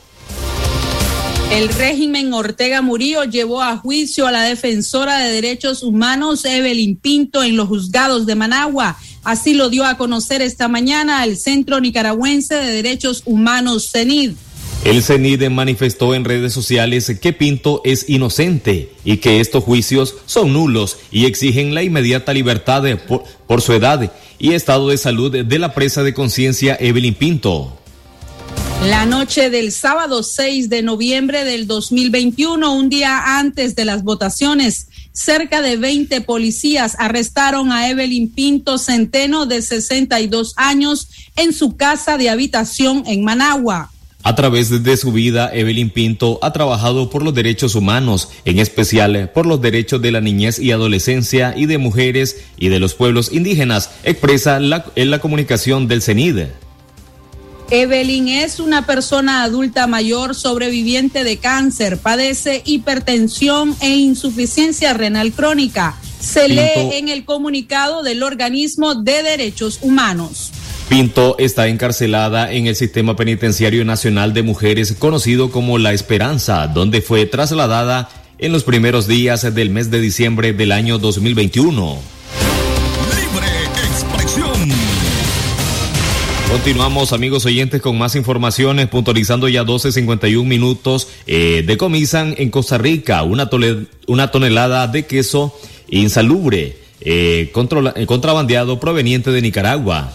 El 1.51 1.69
régimen 1.69 2.33
Ortega 2.33 2.81
Murillo 2.81 3.23
llevó 3.23 3.61
a 3.61 3.77
juicio 3.77 4.27
a 4.27 4.31
la 4.31 4.43
defensora 4.43 5.19
de 5.19 5.31
derechos 5.31 5.83
humanos 5.83 6.43
Evelyn 6.43 6.97
Pinto 6.97 7.43
en 7.43 7.55
los 7.55 7.67
juzgados 7.67 8.25
de 8.25 8.35
Managua. 8.35 8.97
Así 9.23 9.53
lo 9.53 9.69
dio 9.69 9.85
a 9.85 9.95
conocer 9.95 10.41
esta 10.41 10.67
mañana 10.67 11.23
el 11.23 11.37
Centro 11.37 11.79
Nicaragüense 11.79 12.55
de 12.55 12.71
Derechos 12.71 13.21
Humanos 13.25 13.91
CENID. 13.91 14.31
El 14.83 15.01
CENID 15.01 15.49
manifestó 15.49 16.13
en 16.13 16.25
redes 16.25 16.51
sociales 16.51 17.11
que 17.21 17.31
Pinto 17.31 17.81
es 17.85 18.09
inocente 18.09 18.91
y 19.03 19.17
que 19.17 19.39
estos 19.39 19.63
juicios 19.63 20.15
son 20.25 20.53
nulos 20.53 20.97
y 21.11 21.25
exigen 21.25 21.73
la 21.73 21.83
inmediata 21.83 22.33
libertad 22.33 22.83
por, 23.47 23.61
su 23.61 23.73
edad 23.73 24.11
y 24.37 24.53
estado 24.53 24.89
de 24.89 24.97
salud 24.97 25.31
de 25.31 25.59
la 25.59 25.73
presa 25.73 26.03
de 26.03 26.13
conciencia 26.13 26.77
Evelyn 26.79 27.15
Pinto. 27.15 27.79
La 28.85 29.07
noche 29.07 29.49
del 29.49 29.71
sábado 29.71 30.21
6 30.21 30.69
de 30.69 30.83
noviembre 30.83 31.43
del 31.43 31.65
2021, 31.65 32.71
un 32.71 32.87
día 32.87 33.39
antes 33.39 33.75
de 33.75 33.83
las 33.83 34.03
votaciones, 34.03 34.89
cerca 35.11 35.63
de 35.63 35.75
20 35.75 36.21
policías 36.21 36.95
arrestaron 36.99 37.71
a 37.71 37.89
Evelyn 37.89 38.29
Pinto 38.29 38.77
Centeno, 38.77 39.47
de 39.47 39.63
62 39.63 40.53
años, 40.57 41.09
en 41.35 41.51
su 41.51 41.75
casa 41.75 42.19
de 42.19 42.29
habitación 42.29 43.03
en 43.07 43.23
Managua. 43.23 43.89
A 44.21 44.35
través 44.35 44.83
de 44.83 44.97
su 44.97 45.11
vida, 45.11 45.49
Evelyn 45.51 45.89
Pinto 45.89 46.37
ha 46.43 46.53
trabajado 46.53 47.09
por 47.09 47.23
los 47.23 47.33
derechos 47.33 47.73
humanos, 47.73 48.29
en 48.45 48.59
especial 48.59 49.31
por 49.33 49.47
los 49.47 49.61
derechos 49.61 49.99
de 49.99 50.11
la 50.11 50.21
niñez 50.21 50.59
y 50.59 50.71
adolescencia 50.71 51.55
y 51.57 51.65
de 51.65 51.79
mujeres 51.79 52.37
y 52.55 52.67
de 52.67 52.79
los 52.79 52.93
pueblos 52.93 53.33
indígenas, 53.33 53.89
expresa 54.03 54.57
en 54.57 55.09
la 55.09 55.19
comunicación 55.19 55.87
del 55.87 56.03
CENID. 56.03 56.45
Evelyn 57.71 58.27
es 58.27 58.59
una 58.59 58.85
persona 58.85 59.43
adulta 59.43 59.87
mayor 59.87 60.35
sobreviviente 60.35 61.23
de 61.23 61.37
cáncer, 61.37 61.97
padece 61.97 62.61
hipertensión 62.63 63.75
e 63.81 63.89
insuficiencia 63.89 64.93
renal 64.93 65.31
crónica. 65.31 65.95
Se 66.19 66.47
lee 66.47 66.93
en 66.93 67.09
el 67.09 67.25
comunicado 67.25 68.03
del 68.03 68.23
organismo 68.23 68.95
de 68.95 69.23
derechos 69.23 69.79
humanos. 69.81 70.51
Pinto 70.89 71.35
está 71.39 71.67
encarcelada 71.67 72.51
en 72.51 72.67
el 72.67 72.75
Sistema 72.75 73.15
Penitenciario 73.15 73.83
Nacional 73.83 74.33
de 74.33 74.43
Mujeres, 74.43 74.93
conocido 74.97 75.49
como 75.49 75.79
La 75.79 75.93
Esperanza, 75.93 76.67
donde 76.67 77.01
fue 77.01 77.25
trasladada 77.25 78.09
en 78.37 78.51
los 78.51 78.63
primeros 78.63 79.07
días 79.07 79.53
del 79.55 79.71
mes 79.71 79.89
de 79.89 79.99
diciembre 79.99 80.53
del 80.53 80.71
año 80.71 80.99
2021. 80.99 82.14
Continuamos, 86.49 87.11
amigos 87.11 87.45
oyentes, 87.45 87.81
con 87.81 87.97
más 87.97 88.15
informaciones, 88.15 88.87
puntualizando 88.87 89.47
ya 89.47 89.63
12.51 89.63 90.43
minutos. 90.45 91.07
Eh, 91.27 91.63
decomisan 91.65 92.33
en 92.37 92.49
Costa 92.49 92.77
Rica 92.77 93.23
una, 93.23 93.49
una 94.07 94.31
tonelada 94.31 94.87
de 94.87 95.05
queso 95.05 95.57
insalubre, 95.89 96.77
eh, 97.01 97.51
eh, 97.51 98.05
contrabandeado 98.07 98.79
proveniente 98.79 99.31
de 99.31 99.41
Nicaragua. 99.41 100.13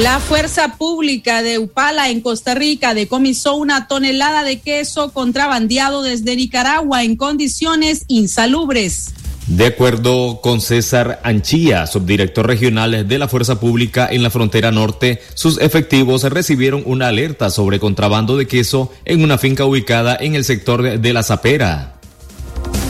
La 0.00 0.20
Fuerza 0.20 0.76
Pública 0.76 1.42
de 1.42 1.58
Upala 1.58 2.10
en 2.10 2.20
Costa 2.20 2.54
Rica 2.54 2.92
decomisó 2.92 3.56
una 3.56 3.88
tonelada 3.88 4.44
de 4.44 4.60
queso 4.60 5.10
contrabandeado 5.10 6.02
desde 6.02 6.36
Nicaragua 6.36 7.02
en 7.02 7.16
condiciones 7.16 8.04
insalubres. 8.08 9.14
De 9.46 9.66
acuerdo 9.66 10.40
con 10.42 10.60
César 10.60 11.20
Anchía, 11.22 11.86
subdirector 11.86 12.48
regional 12.48 13.06
de 13.06 13.18
la 13.18 13.28
Fuerza 13.28 13.60
Pública 13.60 14.08
en 14.10 14.24
la 14.24 14.30
frontera 14.30 14.72
norte, 14.72 15.22
sus 15.34 15.60
efectivos 15.60 16.24
recibieron 16.24 16.82
una 16.84 17.06
alerta 17.06 17.50
sobre 17.50 17.78
contrabando 17.78 18.36
de 18.36 18.48
queso 18.48 18.92
en 19.04 19.22
una 19.22 19.38
finca 19.38 19.64
ubicada 19.64 20.16
en 20.20 20.34
el 20.34 20.44
sector 20.44 20.98
de 20.98 21.12
La 21.12 21.22
Zapera. 21.22 21.94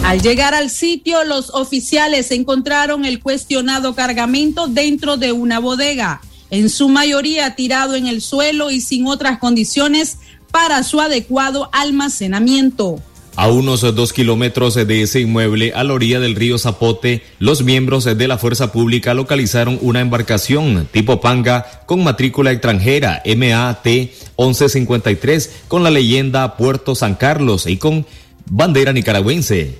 Al 0.02 0.22
llegar 0.22 0.54
al 0.54 0.70
sitio, 0.70 1.24
los 1.24 1.50
oficiales 1.50 2.30
encontraron 2.30 3.04
el 3.04 3.20
cuestionado 3.20 3.94
cargamento 3.94 4.66
dentro 4.66 5.18
de 5.18 5.32
una 5.32 5.58
bodega, 5.58 6.22
en 6.48 6.70
su 6.70 6.88
mayoría 6.88 7.54
tirado 7.54 7.96
en 7.96 8.06
el 8.06 8.22
suelo 8.22 8.70
y 8.70 8.80
sin 8.80 9.06
otras 9.06 9.38
condiciones 9.38 10.16
para 10.50 10.82
su 10.84 11.02
adecuado 11.02 11.68
almacenamiento. 11.74 13.02
A 13.37 13.49
unos 13.49 13.83
dos 13.83 14.14
kilómetros 14.14 14.77
de 14.77 15.03
ese 15.03 15.20
inmueble, 15.20 15.75
a 15.75 15.85
la 15.85 15.92
orilla 15.92 16.20
del 16.20 16.35
río 16.35 16.59
Zapote, 16.59 17.22
los 17.38 17.62
miembros 17.62 18.05
de 18.05 18.29
la 18.29 18.38
Fuerza 18.38 18.72
Pública 18.72 19.12
localizaron 19.12 19.79
una 19.83 20.01
embarcación 20.01 20.88
tipo 20.90 21.20
panga 21.20 21.83
con 21.85 22.03
matrícula 22.03 22.51
extranjera 22.51 23.22
MAT 23.27 23.85
1153 24.38 25.64
con 25.68 25.85
la 25.85 25.90
leyenda 25.90 26.57
Puerto 26.57 26.94
San 26.94 27.14
Carlos 27.14 27.66
y 27.66 27.77
con 27.77 28.07
bandera 28.51 28.94
nicaragüense. 28.94 29.79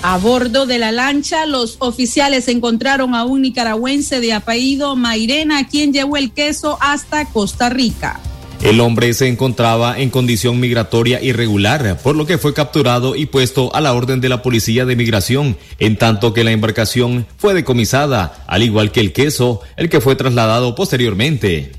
A 0.00 0.16
bordo 0.16 0.64
de 0.64 0.78
la 0.78 0.90
lancha, 0.90 1.44
los 1.44 1.76
oficiales 1.80 2.48
encontraron 2.48 3.14
a 3.14 3.26
un 3.26 3.42
nicaragüense 3.42 4.20
de 4.20 4.32
apellido 4.32 4.96
Mairena, 4.96 5.68
quien 5.68 5.92
llevó 5.92 6.16
el 6.16 6.32
queso 6.32 6.78
hasta 6.80 7.26
Costa 7.26 7.68
Rica. 7.68 8.20
El 8.62 8.80
hombre 8.80 9.14
se 9.14 9.28
encontraba 9.28 9.98
en 9.98 10.10
condición 10.10 10.58
migratoria 10.58 11.22
irregular, 11.22 11.98
por 12.02 12.16
lo 12.16 12.26
que 12.26 12.38
fue 12.38 12.54
capturado 12.54 13.14
y 13.14 13.26
puesto 13.26 13.74
a 13.74 13.80
la 13.80 13.92
orden 13.92 14.20
de 14.20 14.28
la 14.28 14.42
Policía 14.42 14.84
de 14.84 14.96
Migración, 14.96 15.56
en 15.78 15.96
tanto 15.96 16.34
que 16.34 16.42
la 16.42 16.50
embarcación 16.50 17.26
fue 17.36 17.54
decomisada, 17.54 18.44
al 18.48 18.64
igual 18.64 18.90
que 18.90 19.00
el 19.00 19.12
queso, 19.12 19.60
el 19.76 19.88
que 19.88 20.00
fue 20.00 20.16
trasladado 20.16 20.74
posteriormente. 20.74 21.72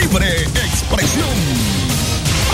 Libre 0.00 0.28
expresión. 0.64 1.28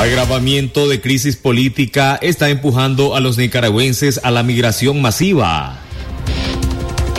Agravamiento 0.01 0.89
de 0.89 1.01
crisis 1.01 1.37
política 1.37 2.19
está 2.21 2.51
empujando 2.51 3.15
a 3.15 3.21
los 3.21 3.39
nicaragüenses 3.39 4.21
a 4.25 4.31
la 4.31 4.43
migración 4.43 5.01
masiva. 5.01 5.79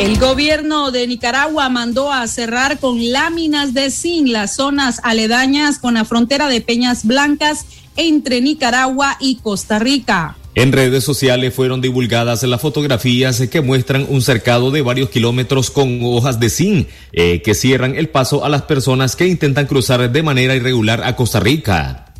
El 0.01 0.17
gobierno 0.17 0.89
de 0.89 1.05
Nicaragua 1.05 1.69
mandó 1.69 2.11
a 2.11 2.25
cerrar 2.25 2.79
con 2.79 3.11
láminas 3.11 3.75
de 3.75 3.91
zinc 3.91 4.29
las 4.29 4.55
zonas 4.55 4.99
aledañas 5.03 5.77
con 5.77 5.93
la 5.93 6.05
frontera 6.05 6.47
de 6.47 6.59
Peñas 6.59 7.05
Blancas 7.05 7.67
entre 7.95 8.41
Nicaragua 8.41 9.15
y 9.19 9.35
Costa 9.35 9.77
Rica. 9.77 10.37
En 10.55 10.71
redes 10.71 11.03
sociales 11.03 11.53
fueron 11.53 11.81
divulgadas 11.81 12.41
las 12.41 12.59
fotografías 12.59 13.41
que 13.41 13.61
muestran 13.61 14.07
un 14.09 14.23
cercado 14.23 14.71
de 14.71 14.81
varios 14.81 15.11
kilómetros 15.11 15.69
con 15.69 15.99
hojas 16.01 16.39
de 16.39 16.49
zinc 16.49 16.87
eh, 17.13 17.43
que 17.43 17.53
cierran 17.53 17.95
el 17.95 18.09
paso 18.09 18.43
a 18.43 18.49
las 18.49 18.63
personas 18.63 19.15
que 19.15 19.27
intentan 19.27 19.67
cruzar 19.67 20.11
de 20.11 20.23
manera 20.23 20.55
irregular 20.55 21.03
a 21.03 21.15
Costa 21.15 21.39
Rica. 21.39 22.10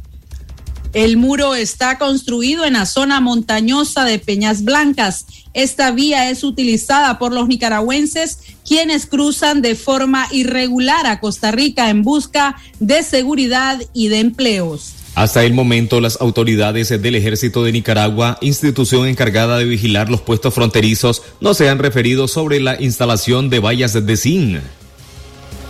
El 0.94 1.16
muro 1.16 1.56
está 1.56 1.98
construido 1.98 2.66
en 2.66 2.74
la 2.74 2.86
zona 2.86 3.22
montañosa 3.22 4.04
de 4.04 4.20
Peñas 4.20 4.66
Blancas. 4.66 5.26
Esta 5.54 5.92
vía 5.92 6.30
es 6.30 6.44
utilizada 6.44 7.18
por 7.18 7.32
los 7.32 7.48
nicaragüenses 7.48 8.40
quienes 8.68 9.06
cruzan 9.06 9.62
de 9.62 9.76
forma 9.76 10.28
irregular 10.32 11.08
a 11.08 11.22
Costa 11.22 11.52
Rica 11.52 11.90
en 11.90 12.04
busca 12.04 12.58
de 12.82 13.04
seguridad 13.04 13.82
y 13.94 14.10
de 14.10 14.20
empleos. 14.20 14.94
Hasta 15.16 15.44
el 15.46 15.54
momento, 15.54 16.02
las 16.02 16.20
autoridades 16.20 16.90
del 16.90 17.16
Ejército 17.16 17.64
de 17.64 17.72
Nicaragua, 17.72 18.38
institución 18.42 19.08
encargada 19.08 19.58
de 19.58 19.66
vigilar 19.66 20.10
los 20.10 20.22
puestos 20.22 20.54
fronterizos, 20.54 21.22
no 21.40 21.54
se 21.54 21.70
han 21.70 21.80
referido 21.80 22.28
sobre 22.28 22.60
la 22.60 22.82
instalación 22.82 23.50
de 23.50 23.60
vallas 23.60 23.94
de 24.06 24.18
zinc. 24.18 24.60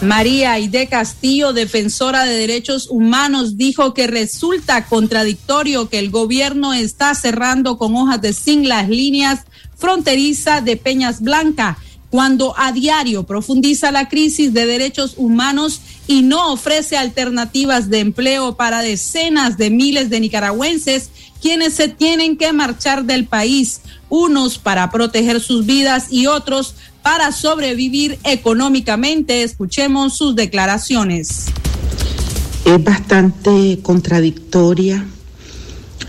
María 0.02 0.54
Aide 0.54 0.88
Castillo, 0.88 1.54
defensora 1.54 2.26
de 2.26 2.34
derechos 2.34 2.88
humanos, 2.90 3.56
dijo 3.56 3.94
que 3.94 4.08
resulta 4.08 4.86
contradictorio 4.86 5.90
que 5.90 6.00
el 6.00 6.10
gobierno 6.10 6.74
está 6.74 7.14
cerrando 7.14 7.78
con 7.78 7.96
hojas 7.96 8.20
de 8.20 8.34
zinc 8.34 8.66
las 8.66 8.90
líneas 8.90 9.42
fronterizas 9.78 10.66
de 10.66 10.76
Peñas 10.76 11.22
Blanca, 11.22 11.78
cuando 12.10 12.56
a 12.58 12.72
diario 12.72 13.24
profundiza 13.24 13.92
la 13.92 14.10
crisis 14.10 14.54
de 14.54 14.66
derechos 14.66 15.14
humanos 15.18 15.82
y 16.08 16.24
no 16.24 16.52
ofrece 16.52 16.98
alternativas 16.98 17.90
de 17.92 18.00
empleo 18.00 18.56
para 18.56 18.82
decenas 18.82 19.58
de 19.58 19.70
miles 19.70 20.10
de 20.10 20.20
nicaragüenses 20.20 21.12
quienes 21.42 21.74
se 21.74 21.88
tienen 21.88 22.38
que 22.38 22.54
marchar 22.54 23.06
del 23.06 23.26
país, 23.26 23.82
unos 24.10 24.58
para 24.58 24.92
proteger 24.92 25.40
sus 25.40 25.66
vidas 25.66 26.08
y 26.12 26.28
otros 26.28 26.76
para 27.04 27.32
sobrevivir 27.32 28.20
económicamente. 28.24 29.44
Escuchemos 29.44 30.18
sus 30.18 30.36
declaraciones. 30.36 31.46
Es 32.66 32.84
bastante 32.84 33.80
contradictoria 33.82 35.06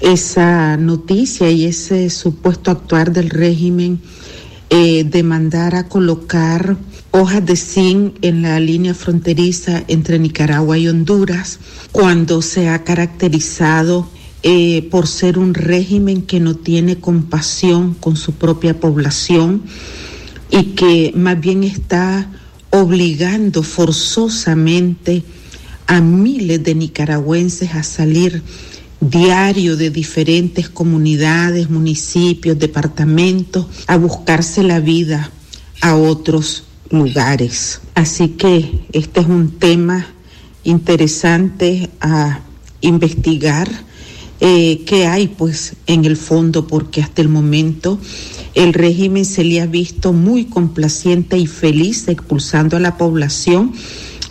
esa 0.01 0.77
noticia 0.77 1.51
y 1.51 1.65
ese 1.65 2.11
supuesto 2.11 2.71
actuar 2.71 3.13
del 3.13 3.31
régimen 3.31 4.01
eh, 4.71 5.05
de 5.05 5.23
mandar 5.23 5.75
a 5.75 5.89
colocar 5.89 6.77
hojas 7.13 7.45
de 7.45 7.57
zinc 7.57 8.17
en 8.23 8.43
la 8.43 8.59
línea 8.59 8.95
fronteriza 8.95 9.85
entre 9.87 10.19
Nicaragua 10.19 10.79
y 10.79 10.89
Honduras, 10.89 11.59
cuando 11.93 12.43
se 12.43 12.69
ha 12.69 12.83
caracterizado 12.83 14.09
eh, 14.43 14.89
por 14.91 15.07
ser 15.07 15.39
un 15.39 15.55
régimen 15.55 16.23
que 16.23 16.41
no 16.41 16.57
tiene 16.57 16.99
compasión 16.99 17.95
con 17.95 18.17
su 18.17 18.33
propia 18.33 18.81
población 18.81 19.63
y 20.53 20.75
que 20.75 21.13
más 21.17 21.41
bien 21.41 21.65
está 21.65 22.31
obligando 22.71 23.63
forzosamente 23.63 25.25
a 25.87 26.01
miles 26.01 26.63
de 26.63 26.75
nicaragüenses 26.75 27.75
a 27.75 27.83
salir 27.83 28.43
diario 29.01 29.77
de 29.77 29.91
diferentes 29.91 30.69
comunidades, 30.69 31.69
municipios, 31.71 32.59
departamentos, 32.59 33.67
a 33.87 33.97
buscarse 33.97 34.63
la 34.63 34.79
vida 34.79 35.31
a 35.81 35.97
otros 35.97 36.65
lugares. 36.91 37.81
Así 37.95 38.29
que 38.29 38.87
este 38.93 39.21
es 39.21 39.27
un 39.27 39.59
tema 39.59 40.07
interesante 40.65 41.91
a 42.01 42.41
investigar. 42.81 43.69
Eh, 44.45 44.83
qué 44.87 45.07
hay 45.07 45.29
pues 45.29 45.77
en 45.87 46.05
el 46.05 46.17
fondo, 46.17 46.67
porque 46.67 47.01
hasta 47.01 47.23
el 47.23 47.29
momento 47.29 48.01
el 48.55 48.75
régimen 48.75 49.25
se 49.25 49.45
le 49.45 49.61
ha 49.61 49.67
visto 49.67 50.13
muy 50.13 50.47
complaciente 50.47 51.39
y 51.39 51.47
feliz 51.47 52.09
expulsando 52.09 52.77
a 52.77 52.81
la 52.81 52.99
población 52.99 53.73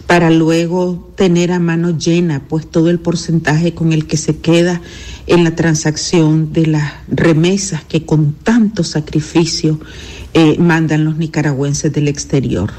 para 0.08 0.30
luego 0.30 1.14
tener 1.16 1.54
a 1.54 1.60
mano 1.60 1.98
llena 1.98 2.44
pues 2.50 2.70
todo 2.70 2.90
el 2.90 3.00
porcentaje 3.00 3.74
con 3.74 3.94
el 3.94 4.06
que 4.06 4.18
se 4.18 4.36
queda 4.36 4.82
en 5.28 5.46
la 5.46 5.56
transacción 5.56 6.52
de 6.52 6.66
las 6.66 6.92
remesas 7.08 7.86
que 7.86 8.06
con 8.06 8.34
tanto 8.34 8.84
sacrificio 8.84 9.80
eh, 10.34 10.58
mandan 10.60 11.06
los 11.06 11.16
nicaragüenses 11.16 11.94
del 11.94 12.10
exterior. 12.10 12.70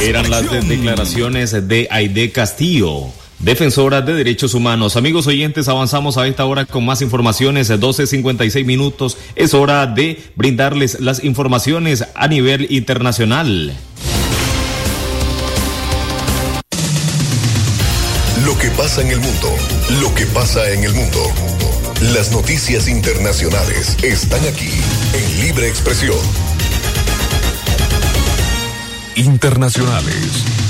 Eran 0.00 0.30
las 0.30 0.50
declaraciones 0.66 1.68
de 1.68 1.86
Aide 1.90 2.32
Castillo 2.32 3.12
defensora 3.38 4.02
de 4.02 4.14
derechos 4.14 4.54
humanos. 4.54 4.96
Amigos 4.96 5.26
oyentes, 5.26 5.68
avanzamos 5.68 6.16
a 6.16 6.26
esta 6.26 6.44
hora 6.44 6.64
con 6.64 6.84
más 6.84 7.02
informaciones, 7.02 7.70
12.56 7.70 8.64
minutos. 8.64 9.16
Es 9.36 9.54
hora 9.54 9.86
de 9.86 10.22
brindarles 10.36 11.00
las 11.00 11.24
informaciones 11.24 12.04
a 12.14 12.28
nivel 12.28 12.66
internacional. 12.70 13.74
Lo 18.44 18.56
que 18.58 18.70
pasa 18.70 19.02
en 19.02 19.08
el 19.08 19.20
mundo, 19.20 19.48
lo 20.00 20.14
que 20.14 20.26
pasa 20.26 20.70
en 20.70 20.84
el 20.84 20.94
mundo. 20.94 21.20
Las 22.14 22.30
noticias 22.30 22.88
internacionales 22.88 23.96
están 24.02 24.40
aquí 24.46 24.70
en 25.12 25.40
Libre 25.40 25.68
Expresión. 25.68 26.16
Internacionales. 29.16 30.67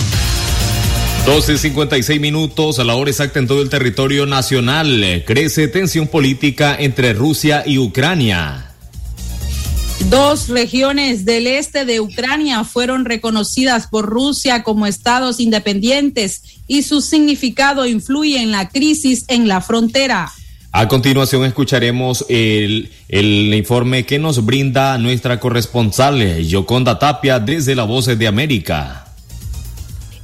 12.56 1.27 2.21
minutos 2.21 2.79
a 2.79 2.85
la 2.85 2.95
hora 2.95 3.11
exacta 3.11 3.39
en 3.39 3.47
todo 3.47 3.63
el 3.63 3.69
territorio 3.69 4.27
nacional. 4.27 5.23
Crece 5.27 5.69
tensión 5.69 6.09
política 6.09 6.77
entre 6.79 7.13
Rusia 7.13 7.63
y 7.67 7.79
Ucrania. 7.79 8.69
Dos 10.11 10.49
regiones 10.49 11.25
del 11.25 11.47
este 11.47 11.85
de 11.85 12.01
Ucrania 12.01 12.65
fueron 12.65 13.05
reconocidas 13.05 13.89
por 13.89 14.07
Rusia 14.07 14.63
como 14.63 14.87
estados 14.87 15.39
independientes 15.39 16.43
y 16.67 16.83
su 16.83 17.03
significado 17.03 17.85
influye 17.87 18.41
en 18.41 18.51
la 18.51 18.69
crisis 18.69 19.25
en 19.29 19.49
la 19.49 19.61
frontera. 19.61 20.31
A 20.71 20.87
continuación 20.87 21.45
escucharemos 21.45 22.25
el, 22.29 22.91
el 23.09 23.53
informe 23.55 24.07
que 24.07 24.19
nos 24.19 24.45
brinda 24.45 24.97
nuestra 24.99 25.41
corresponsal 25.41 26.43
Yoconda 26.43 26.99
Tapia 26.99 27.39
desde 27.39 27.75
la 27.75 27.85
Voz 27.85 28.07
de 28.07 28.27
América. 28.27 29.08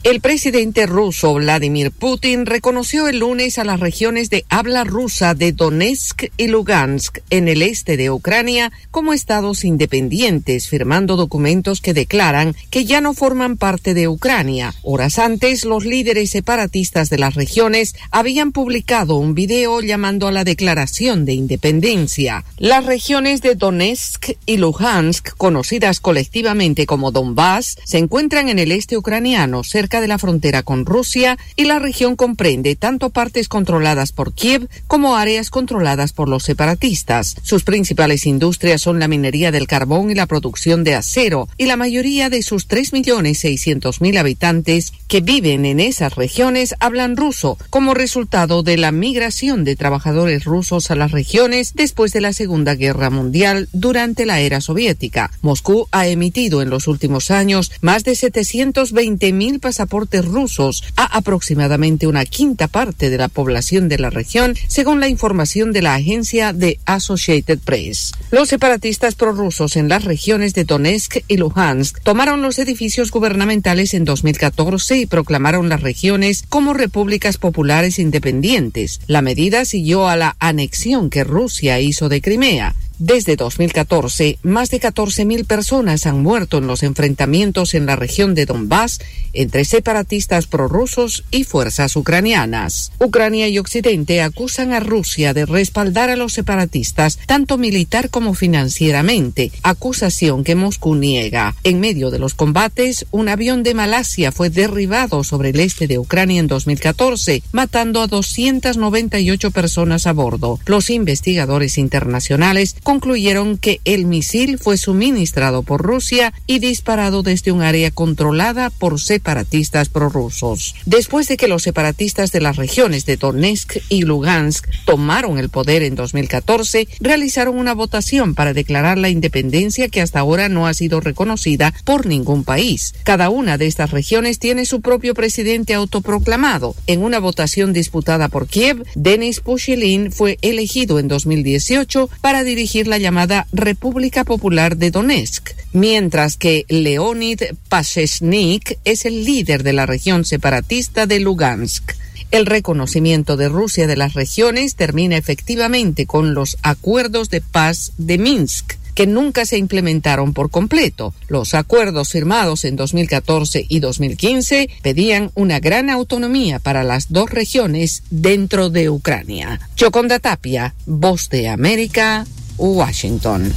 El 0.04 0.20
presidente 0.20 0.84
ruso 0.84 1.32
Vladimir 1.32 1.90
Putin 1.90 2.44
reconoció 2.44 3.08
el 3.08 3.20
lunes 3.20 3.58
a 3.58 3.64
las 3.64 3.80
regiones 3.80 4.28
de 4.28 4.44
habla 4.50 4.84
rusa 4.84 5.32
de 5.32 5.52
Donetsk 5.52 6.24
y 6.36 6.48
Lugansk 6.48 7.20
en 7.30 7.48
el 7.48 7.62
este 7.62 7.96
de 7.96 8.10
Ucrania 8.10 8.70
como 8.90 9.14
estados 9.14 9.64
independientes, 9.64 10.68
firmando 10.68 11.16
documentos 11.16 11.80
que 11.80 11.94
declaran 11.94 12.54
que 12.68 12.84
ya 12.84 13.00
no 13.00 13.14
forman 13.14 13.56
parte 13.56 13.94
de 13.94 14.06
Ucrania. 14.06 14.74
Horas 14.82 15.18
antes, 15.18 15.64
los 15.64 15.86
líderes 15.86 16.28
separatistas 16.28 17.08
de 17.08 17.16
las 17.16 17.34
regiones 17.34 17.94
habían 18.10 18.52
publicado 18.52 19.16
un 19.16 19.34
video 19.34 19.80
llamando 19.80 20.28
a 20.28 20.32
la 20.32 20.44
declaración 20.44 21.24
de 21.24 21.32
independencia. 21.32 22.44
Las 22.58 22.84
regiones 22.84 23.40
de 23.40 23.54
Donetsk 23.54 24.32
y 24.44 24.58
Lugansk, 24.58 25.34
conocidas 25.38 25.98
colectivamente 25.98 26.84
como 26.84 27.10
Donbass, 27.10 27.78
se 27.86 27.96
encuentran 27.96 28.50
en 28.50 28.58
el 28.58 28.70
este 28.70 28.98
ucraniano, 28.98 29.64
cerca 29.64 29.93
cerca 29.94 30.00
de 30.00 30.08
la 30.08 30.18
frontera 30.18 30.64
con 30.64 30.86
Rusia 30.86 31.38
y 31.54 31.66
la 31.66 31.78
región 31.78 32.16
comprende 32.16 32.74
tanto 32.74 33.10
partes 33.10 33.48
controladas 33.48 34.10
por 34.10 34.32
Kiev 34.32 34.68
como 34.88 35.16
áreas 35.16 35.50
controladas 35.50 36.12
por 36.12 36.28
los 36.28 36.42
separatistas. 36.42 37.36
Sus 37.42 37.62
principales 37.62 38.26
industrias 38.26 38.80
son 38.80 38.98
la 38.98 39.06
minería 39.06 39.52
del 39.52 39.68
carbón 39.68 40.10
y 40.10 40.14
la 40.14 40.26
producción 40.26 40.82
de 40.82 40.96
acero 40.96 41.48
y 41.58 41.66
la 41.66 41.76
mayoría 41.76 42.28
de 42.28 42.42
sus 42.42 42.66
3.600.000 42.66 44.18
habitantes 44.18 44.92
que 45.06 45.20
viven 45.20 45.64
en 45.64 45.78
esas 45.78 46.16
regiones 46.16 46.74
hablan 46.80 47.16
ruso 47.16 47.56
como 47.70 47.94
resultado 47.94 48.64
de 48.64 48.78
la 48.78 48.90
migración 48.90 49.62
de 49.62 49.76
trabajadores 49.76 50.44
rusos 50.44 50.90
a 50.90 50.96
las 50.96 51.12
regiones 51.12 51.74
después 51.74 52.12
de 52.12 52.20
la 52.20 52.32
Segunda 52.32 52.74
Guerra 52.74 53.10
Mundial 53.10 53.68
durante 53.72 54.26
la 54.26 54.40
era 54.40 54.60
soviética. 54.60 55.30
Moscú 55.40 55.86
ha 55.92 56.08
emitido 56.08 56.62
en 56.62 56.70
los 56.70 56.88
últimos 56.88 57.30
años 57.30 57.70
más 57.80 58.02
de 58.02 58.16
720 58.16 59.32
mil 59.32 59.60
pasaportes 59.84 60.24
rusos 60.24 60.82
a 60.96 61.04
aproximadamente 61.18 62.06
una 62.06 62.24
quinta 62.24 62.68
parte 62.68 63.10
de 63.10 63.18
la 63.18 63.28
población 63.28 63.88
de 63.90 63.98
la 63.98 64.08
región, 64.08 64.54
según 64.66 64.98
la 64.98 65.08
información 65.08 65.72
de 65.72 65.82
la 65.82 65.94
agencia 65.94 66.54
de 66.54 66.78
Associated 66.86 67.58
Press. 67.58 68.12
Los 68.30 68.48
separatistas 68.48 69.14
prorrusos 69.14 69.76
en 69.76 69.90
las 69.90 70.04
regiones 70.04 70.54
de 70.54 70.64
Donetsk 70.64 71.18
y 71.28 71.36
Luhansk 71.36 72.00
tomaron 72.02 72.40
los 72.40 72.58
edificios 72.58 73.10
gubernamentales 73.10 73.92
en 73.92 74.06
2014 74.06 74.96
y 74.96 75.06
proclamaron 75.06 75.68
las 75.68 75.82
regiones 75.82 76.44
como 76.48 76.72
repúblicas 76.72 77.36
populares 77.36 77.98
independientes. 77.98 79.00
La 79.06 79.20
medida 79.20 79.66
siguió 79.66 80.08
a 80.08 80.16
la 80.16 80.34
anexión 80.38 81.10
que 81.10 81.24
Rusia 81.24 81.78
hizo 81.80 82.08
de 82.08 82.22
Crimea. 82.22 82.74
Desde 82.98 83.34
2014, 83.34 84.38
más 84.44 84.70
de 84.70 84.80
14.000 84.80 85.46
personas 85.46 86.06
han 86.06 86.22
muerto 86.22 86.58
en 86.58 86.68
los 86.68 86.84
enfrentamientos 86.84 87.74
en 87.74 87.86
la 87.86 87.96
región 87.96 88.36
de 88.36 88.46
Donbass 88.46 89.00
entre 89.32 89.64
separatistas 89.64 90.46
prorrusos 90.46 91.24
y 91.32 91.42
fuerzas 91.42 91.96
ucranianas. 91.96 92.92
Ucrania 93.00 93.48
y 93.48 93.58
Occidente 93.58 94.22
acusan 94.22 94.72
a 94.72 94.78
Rusia 94.78 95.34
de 95.34 95.44
respaldar 95.44 96.08
a 96.08 96.14
los 96.14 96.34
separatistas 96.34 97.18
tanto 97.26 97.58
militar 97.58 98.10
como 98.10 98.34
financieramente, 98.34 99.50
acusación 99.64 100.44
que 100.44 100.54
Moscú 100.54 100.94
niega. 100.94 101.56
En 101.64 101.80
medio 101.80 102.12
de 102.12 102.20
los 102.20 102.34
combates, 102.34 103.06
un 103.10 103.28
avión 103.28 103.64
de 103.64 103.74
Malasia 103.74 104.30
fue 104.30 104.50
derribado 104.50 105.24
sobre 105.24 105.50
el 105.50 105.58
este 105.58 105.88
de 105.88 105.98
Ucrania 105.98 106.38
en 106.38 106.46
2014, 106.46 107.42
matando 107.50 108.02
a 108.02 108.06
298 108.06 109.50
personas 109.50 110.06
a 110.06 110.12
bordo. 110.12 110.60
Los 110.66 110.90
investigadores 110.90 111.76
internacionales 111.76 112.76
concluyeron 112.94 113.58
que 113.58 113.80
el 113.84 114.06
misil 114.06 114.56
fue 114.56 114.76
suministrado 114.76 115.64
por 115.64 115.82
Rusia 115.82 116.32
y 116.46 116.60
disparado 116.60 117.24
desde 117.24 117.50
un 117.50 117.60
área 117.60 117.90
controlada 117.90 118.70
por 118.70 119.00
separatistas 119.00 119.88
prorrusos. 119.88 120.76
Después 120.86 121.26
de 121.26 121.36
que 121.36 121.48
los 121.48 121.64
separatistas 121.64 122.30
de 122.30 122.40
las 122.40 122.54
regiones 122.54 123.04
de 123.04 123.16
Donetsk 123.16 123.78
y 123.88 124.02
Lugansk 124.02 124.68
tomaron 124.84 125.38
el 125.38 125.48
poder 125.48 125.82
en 125.82 125.96
2014, 125.96 126.86
realizaron 127.00 127.58
una 127.58 127.74
votación 127.74 128.36
para 128.36 128.52
declarar 128.52 128.96
la 128.96 129.08
independencia 129.08 129.88
que 129.88 130.00
hasta 130.00 130.20
ahora 130.20 130.48
no 130.48 130.68
ha 130.68 130.74
sido 130.74 131.00
reconocida 131.00 131.74
por 131.84 132.06
ningún 132.06 132.44
país. 132.44 132.94
Cada 133.02 133.28
una 133.28 133.58
de 133.58 133.66
estas 133.66 133.90
regiones 133.90 134.38
tiene 134.38 134.66
su 134.66 134.82
propio 134.82 135.14
presidente 135.14 135.74
autoproclamado. 135.74 136.76
En 136.86 137.02
una 137.02 137.18
votación 137.18 137.72
disputada 137.72 138.28
por 138.28 138.46
Kiev, 138.46 138.84
Denis 138.94 139.40
Pushilin 139.40 140.12
fue 140.12 140.38
elegido 140.42 141.00
en 141.00 141.08
2018 141.08 142.08
para 142.20 142.44
dirigir 142.44 142.73
la 142.82 142.98
llamada 142.98 143.46
República 143.52 144.24
Popular 144.24 144.76
de 144.76 144.90
Donetsk, 144.90 145.50
mientras 145.72 146.36
que 146.36 146.64
Leonid 146.68 147.40
Pashesnik 147.68 148.78
es 148.84 149.04
el 149.04 149.24
líder 149.24 149.62
de 149.62 149.72
la 149.72 149.86
región 149.86 150.24
separatista 150.24 151.06
de 151.06 151.20
Lugansk. 151.20 151.92
El 152.32 152.46
reconocimiento 152.46 153.36
de 153.36 153.48
Rusia 153.48 153.86
de 153.86 153.96
las 153.96 154.14
regiones 154.14 154.74
termina 154.74 155.16
efectivamente 155.16 156.06
con 156.06 156.34
los 156.34 156.56
acuerdos 156.62 157.30
de 157.30 157.40
paz 157.40 157.92
de 157.96 158.18
Minsk 158.18 158.74
que 158.94 159.06
nunca 159.06 159.44
se 159.44 159.58
implementaron 159.58 160.32
por 160.32 160.50
completo. 160.50 161.14
Los 161.28 161.54
acuerdos 161.54 162.10
firmados 162.10 162.64
en 162.64 162.76
2014 162.76 163.66
y 163.68 163.80
2015 163.80 164.70
pedían 164.82 165.30
una 165.34 165.58
gran 165.60 165.90
autonomía 165.90 166.60
para 166.60 166.84
las 166.84 167.12
dos 167.12 167.30
regiones 167.30 168.04
dentro 168.10 168.70
de 168.70 168.90
Ucrania. 168.90 169.60
Choconda 169.74 170.20
Tapia, 170.20 170.74
Voz 170.86 171.28
de 171.28 171.48
América, 171.48 172.24
Washington. 172.58 173.52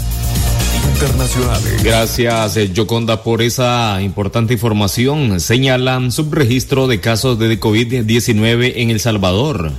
Internacionales. 0.93 1.83
Gracias, 1.83 2.57
eh, 2.57 2.71
Yoconda, 2.73 3.23
por 3.23 3.41
esa 3.41 4.01
importante 4.01 4.53
información. 4.53 5.39
Señalan 5.39 6.11
subregistro 6.11 6.87
de 6.87 6.99
casos 6.99 7.37
de 7.37 7.59
COVID-19 7.59 8.73
en 8.77 8.89
El 8.89 8.99
Salvador. 8.99 9.73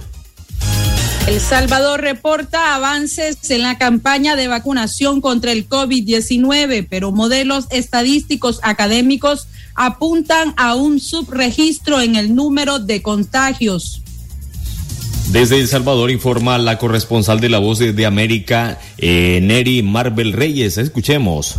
El 1.28 1.40
Salvador 1.40 2.00
reporta 2.00 2.74
avances 2.74 3.36
en 3.50 3.62
la 3.62 3.76
campaña 3.76 4.34
de 4.34 4.48
vacunación 4.48 5.20
contra 5.20 5.52
el 5.52 5.68
COVID-19, 5.68 6.86
pero 6.88 7.12
modelos 7.12 7.66
estadísticos 7.70 8.60
académicos 8.62 9.46
apuntan 9.74 10.54
a 10.56 10.74
un 10.74 11.00
subregistro 11.00 12.00
en 12.00 12.16
el 12.16 12.34
número 12.34 12.78
de 12.78 13.02
contagios. 13.02 14.02
Desde 15.30 15.60
El 15.60 15.68
Salvador 15.68 16.10
informa 16.10 16.56
la 16.56 16.78
corresponsal 16.78 17.38
de 17.38 17.50
La 17.50 17.58
Voz 17.58 17.80
de 17.80 18.06
América, 18.06 18.80
eh, 18.96 19.40
Neri 19.42 19.82
Marvel 19.82 20.32
Reyes. 20.32 20.78
Escuchemos. 20.78 21.58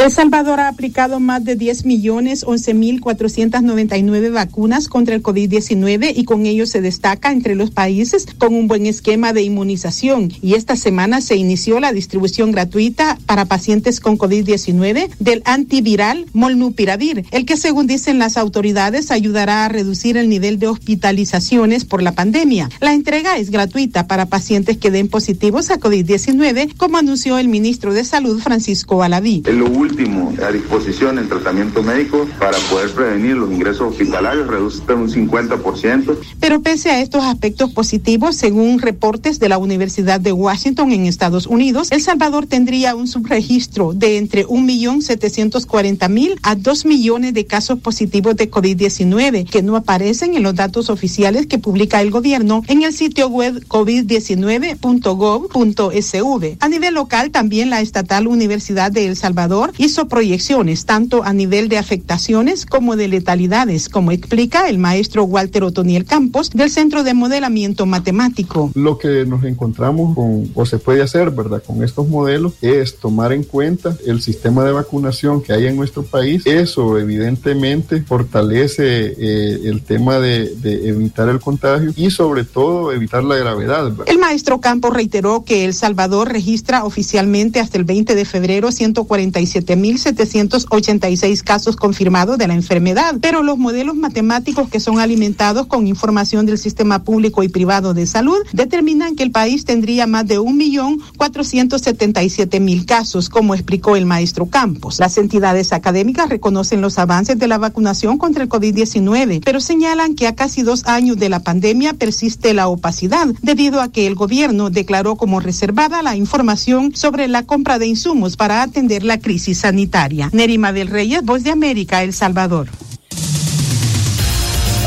El 0.00 0.10
Salvador 0.10 0.60
ha 0.60 0.68
aplicado 0.68 1.20
más 1.20 1.44
de 1.44 1.56
10 1.56 1.84
millones 1.84 2.42
11 2.46 2.72
mil 2.72 3.00
499 3.02 4.30
vacunas 4.30 4.88
contra 4.88 5.14
el 5.14 5.22
COVID-19 5.22 6.14
y 6.16 6.24
con 6.24 6.46
ello 6.46 6.64
se 6.64 6.80
destaca 6.80 7.30
entre 7.32 7.54
los 7.54 7.70
países 7.70 8.26
con 8.38 8.54
un 8.54 8.66
buen 8.66 8.86
esquema 8.86 9.34
de 9.34 9.42
inmunización. 9.42 10.32
Y 10.40 10.54
esta 10.54 10.76
semana 10.76 11.20
se 11.20 11.36
inició 11.36 11.80
la 11.80 11.92
distribución 11.92 12.50
gratuita 12.50 13.18
para 13.26 13.44
pacientes 13.44 14.00
con 14.00 14.16
COVID-19 14.16 15.10
del 15.18 15.42
antiviral 15.44 16.24
Molnupiravir, 16.32 17.26
el 17.30 17.44
que 17.44 17.58
según 17.58 17.86
dicen 17.86 18.18
las 18.18 18.38
autoridades 18.38 19.10
ayudará 19.10 19.66
a 19.66 19.68
reducir 19.68 20.16
el 20.16 20.30
nivel 20.30 20.58
de 20.58 20.68
hospitalizaciones 20.68 21.84
por 21.84 22.02
la 22.02 22.12
pandemia. 22.12 22.70
La 22.80 22.94
entrega 22.94 23.36
es 23.36 23.50
gratuita 23.50 24.06
para 24.06 24.24
pacientes 24.24 24.78
que 24.78 24.90
den 24.90 25.08
positivos 25.08 25.70
a 25.70 25.78
COVID-19, 25.78 26.74
como 26.78 26.96
anunció 26.96 27.36
el 27.36 27.48
ministro 27.48 27.92
de 27.92 28.04
Salud 28.04 28.40
Francisco 28.40 29.02
Alaví 29.02 29.42
último 29.90 30.32
a 30.46 30.52
disposición 30.52 31.18
en 31.18 31.28
tratamiento 31.28 31.82
médico 31.82 32.28
para 32.38 32.56
poder 32.70 32.90
prevenir 32.90 33.36
los 33.36 33.50
ingresos 33.50 33.92
hospitalarios, 33.92 34.46
reduce 34.46 34.80
un 34.92 35.10
50%. 35.10 36.16
Pero 36.38 36.62
pese 36.62 36.90
a 36.90 37.00
estos 37.00 37.24
aspectos 37.24 37.72
positivos, 37.72 38.36
según 38.36 38.78
reportes 38.78 39.40
de 39.40 39.48
la 39.48 39.56
Universidad 39.58 40.20
de 40.20 40.32
Washington 40.32 40.92
en 40.92 41.06
Estados 41.06 41.46
Unidos, 41.46 41.88
El 41.90 42.02
Salvador 42.02 42.46
tendría 42.46 42.94
un 42.94 43.08
subregistro 43.08 43.92
de 43.92 44.18
entre 44.18 44.46
1.740.000 44.46 46.38
a 46.42 46.54
2 46.54 46.86
millones 46.86 47.34
de 47.34 47.46
casos 47.46 47.80
positivos 47.80 48.36
de 48.36 48.50
COVID-19 48.50 49.48
que 49.48 49.62
no 49.62 49.76
aparecen 49.76 50.34
en 50.34 50.42
los 50.42 50.54
datos 50.54 50.90
oficiales 50.90 51.46
que 51.46 51.58
publica 51.58 52.00
el 52.00 52.10
gobierno 52.10 52.62
en 52.68 52.82
el 52.82 52.92
sitio 52.92 53.28
web 53.28 53.64
covid19.gov.sv. 53.68 56.56
A 56.60 56.68
nivel 56.68 56.94
local, 56.94 57.30
también 57.30 57.70
la 57.70 57.80
Estatal 57.80 58.26
Universidad 58.26 58.92
de 58.92 59.06
El 59.06 59.16
Salvador 59.16 59.69
hizo 59.78 60.08
proyecciones 60.08 60.84
tanto 60.84 61.22
a 61.24 61.32
nivel 61.32 61.68
de 61.68 61.78
afectaciones 61.78 62.66
como 62.66 62.96
de 62.96 63.08
letalidades, 63.08 63.88
como 63.88 64.12
explica 64.12 64.68
el 64.68 64.78
maestro 64.78 65.24
Walter 65.24 65.64
Otoniel 65.64 66.04
Campos 66.04 66.50
del 66.50 66.70
Centro 66.70 67.02
de 67.02 67.14
Modelamiento 67.14 67.86
Matemático. 67.86 68.70
Lo 68.74 68.98
que 68.98 69.24
nos 69.26 69.44
encontramos 69.44 70.14
con, 70.14 70.50
o 70.54 70.66
se 70.66 70.78
puede 70.78 71.02
hacer, 71.02 71.30
¿verdad? 71.30 71.62
Con 71.66 71.82
estos 71.82 72.08
modelos 72.08 72.54
es 72.60 72.96
tomar 72.96 73.32
en 73.32 73.44
cuenta 73.44 73.96
el 74.06 74.20
sistema 74.20 74.64
de 74.64 74.72
vacunación 74.72 75.42
que 75.42 75.52
hay 75.52 75.66
en 75.66 75.76
nuestro 75.76 76.02
país. 76.02 76.46
Eso 76.46 76.98
evidentemente 76.98 78.02
fortalece 78.02 79.14
eh, 79.18 79.60
el 79.64 79.82
tema 79.82 80.18
de, 80.18 80.54
de, 80.56 80.88
evitar 80.88 81.28
el 81.28 81.40
contagio 81.40 81.92
y 81.96 82.10
sobre 82.10 82.44
todo 82.44 82.92
evitar 82.92 83.24
la 83.24 83.36
gravedad. 83.36 83.84
¿verdad? 83.90 84.06
El 84.08 84.18
maestro 84.18 84.60
Campos 84.60 84.92
reiteró 84.94 85.44
que 85.44 85.64
El 85.64 85.74
Salvador 85.74 86.32
registra 86.32 86.84
oficialmente 86.84 87.60
hasta 87.60 87.78
el 87.78 87.84
20 87.84 88.14
de 88.14 88.24
febrero 88.24 88.72
147 88.72 89.59
7.786 89.64 91.42
casos 91.42 91.76
confirmados 91.76 92.38
de 92.38 92.48
la 92.48 92.54
enfermedad, 92.54 93.16
pero 93.20 93.42
los 93.42 93.58
modelos 93.58 93.96
matemáticos 93.96 94.68
que 94.68 94.80
son 94.80 94.98
alimentados 94.98 95.66
con 95.66 95.86
información 95.86 96.46
del 96.46 96.58
sistema 96.58 97.04
público 97.04 97.42
y 97.42 97.48
privado 97.48 97.94
de 97.94 98.06
salud 98.06 98.38
determinan 98.52 99.16
que 99.16 99.22
el 99.22 99.30
país 99.30 99.64
tendría 99.64 100.06
más 100.06 100.26
de 100.26 100.40
1.477.000 100.40 102.86
casos, 102.86 103.28
como 103.28 103.54
explicó 103.54 103.96
el 103.96 104.06
maestro 104.06 104.46
Campos. 104.46 104.98
Las 104.98 105.18
entidades 105.18 105.72
académicas 105.72 106.28
reconocen 106.28 106.80
los 106.80 106.98
avances 106.98 107.38
de 107.38 107.48
la 107.48 107.58
vacunación 107.58 108.18
contra 108.18 108.42
el 108.42 108.48
COVID-19, 108.48 109.42
pero 109.44 109.60
señalan 109.60 110.14
que 110.14 110.26
a 110.26 110.34
casi 110.34 110.62
dos 110.62 110.86
años 110.86 111.18
de 111.18 111.28
la 111.28 111.40
pandemia 111.40 111.94
persiste 111.94 112.54
la 112.54 112.68
opacidad 112.68 113.28
debido 113.42 113.80
a 113.80 113.90
que 113.90 114.06
el 114.06 114.14
gobierno 114.14 114.70
declaró 114.70 115.16
como 115.16 115.40
reservada 115.40 116.02
la 116.02 116.16
información 116.16 116.94
sobre 116.94 117.28
la 117.28 117.44
compra 117.44 117.78
de 117.78 117.86
insumos 117.86 118.36
para 118.36 118.62
atender 118.62 119.02
la 119.02 119.18
crisis 119.18 119.49
sanitaria. 119.54 120.30
Nerima 120.32 120.72
del 120.72 120.88
Reyes, 120.88 121.22
Voz 121.22 121.44
de 121.44 121.50
América, 121.50 122.02
El 122.02 122.12
Salvador. 122.12 122.68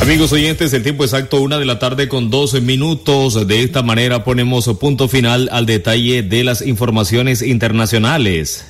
Amigos 0.02 0.34
oyentes, 0.34 0.73
el 0.73 0.84
tiempo 0.84 1.06
exacto, 1.06 1.41
una 1.41 1.58
de 1.58 1.65
la 1.65 1.80
tarde 1.80 2.10
con 2.10 2.30
12 2.30 2.60
minutos. 2.60 3.47
De 3.47 3.63
esta 3.63 3.84
manera 3.84 4.23
ponemos 4.26 4.67
punto 4.80 5.08
final 5.08 5.47
al 5.52 5.65
detalle 5.65 6.23
de 6.23 6.43
las 6.43 6.62
informaciones 6.62 7.41
internacionales. 7.41 8.65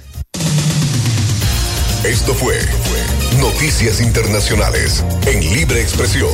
Esto 2.04 2.34
fue 2.34 2.60
Noticias 3.40 4.02
Internacionales 4.02 5.04
en 5.26 5.40
Libre 5.40 5.82
Expresión. 5.82 6.30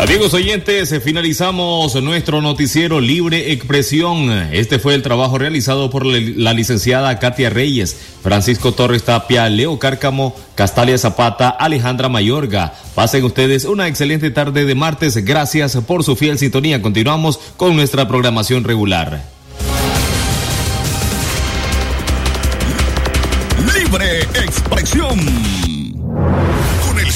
Amigos 0.00 0.32
oyentes, 0.32 0.94
finalizamos 1.02 2.00
nuestro 2.00 2.40
noticiero 2.40 3.00
Libre 3.00 3.50
Expresión. 3.52 4.30
Este 4.52 4.78
fue 4.78 4.94
el 4.94 5.02
trabajo 5.02 5.38
realizado 5.38 5.90
por 5.90 6.06
la 6.06 6.52
licenciada 6.52 7.18
Katia 7.18 7.50
Reyes, 7.50 7.96
Francisco 8.22 8.72
Torres 8.72 9.02
Tapia, 9.02 9.48
Leo 9.48 9.80
Cárcamo, 9.80 10.36
Castalia 10.54 10.96
Zapata, 10.98 11.48
Alejandra 11.48 12.08
Mayorga. 12.08 12.74
Pasen 12.94 13.24
ustedes 13.24 13.64
una 13.64 13.88
excelente 13.88 14.30
tarde 14.30 14.64
de 14.64 14.74
martes. 14.76 15.16
Gracias 15.24 15.76
por 15.84 16.04
su 16.04 16.14
fiel 16.14 16.38
sintonía. 16.38 16.80
Continuamos 16.80 17.40
con 17.56 17.74
nuestra 17.74 18.06
programación 18.06 18.62
regular. 18.62 19.24
Libre 23.74 24.20
Expresión 24.34 25.18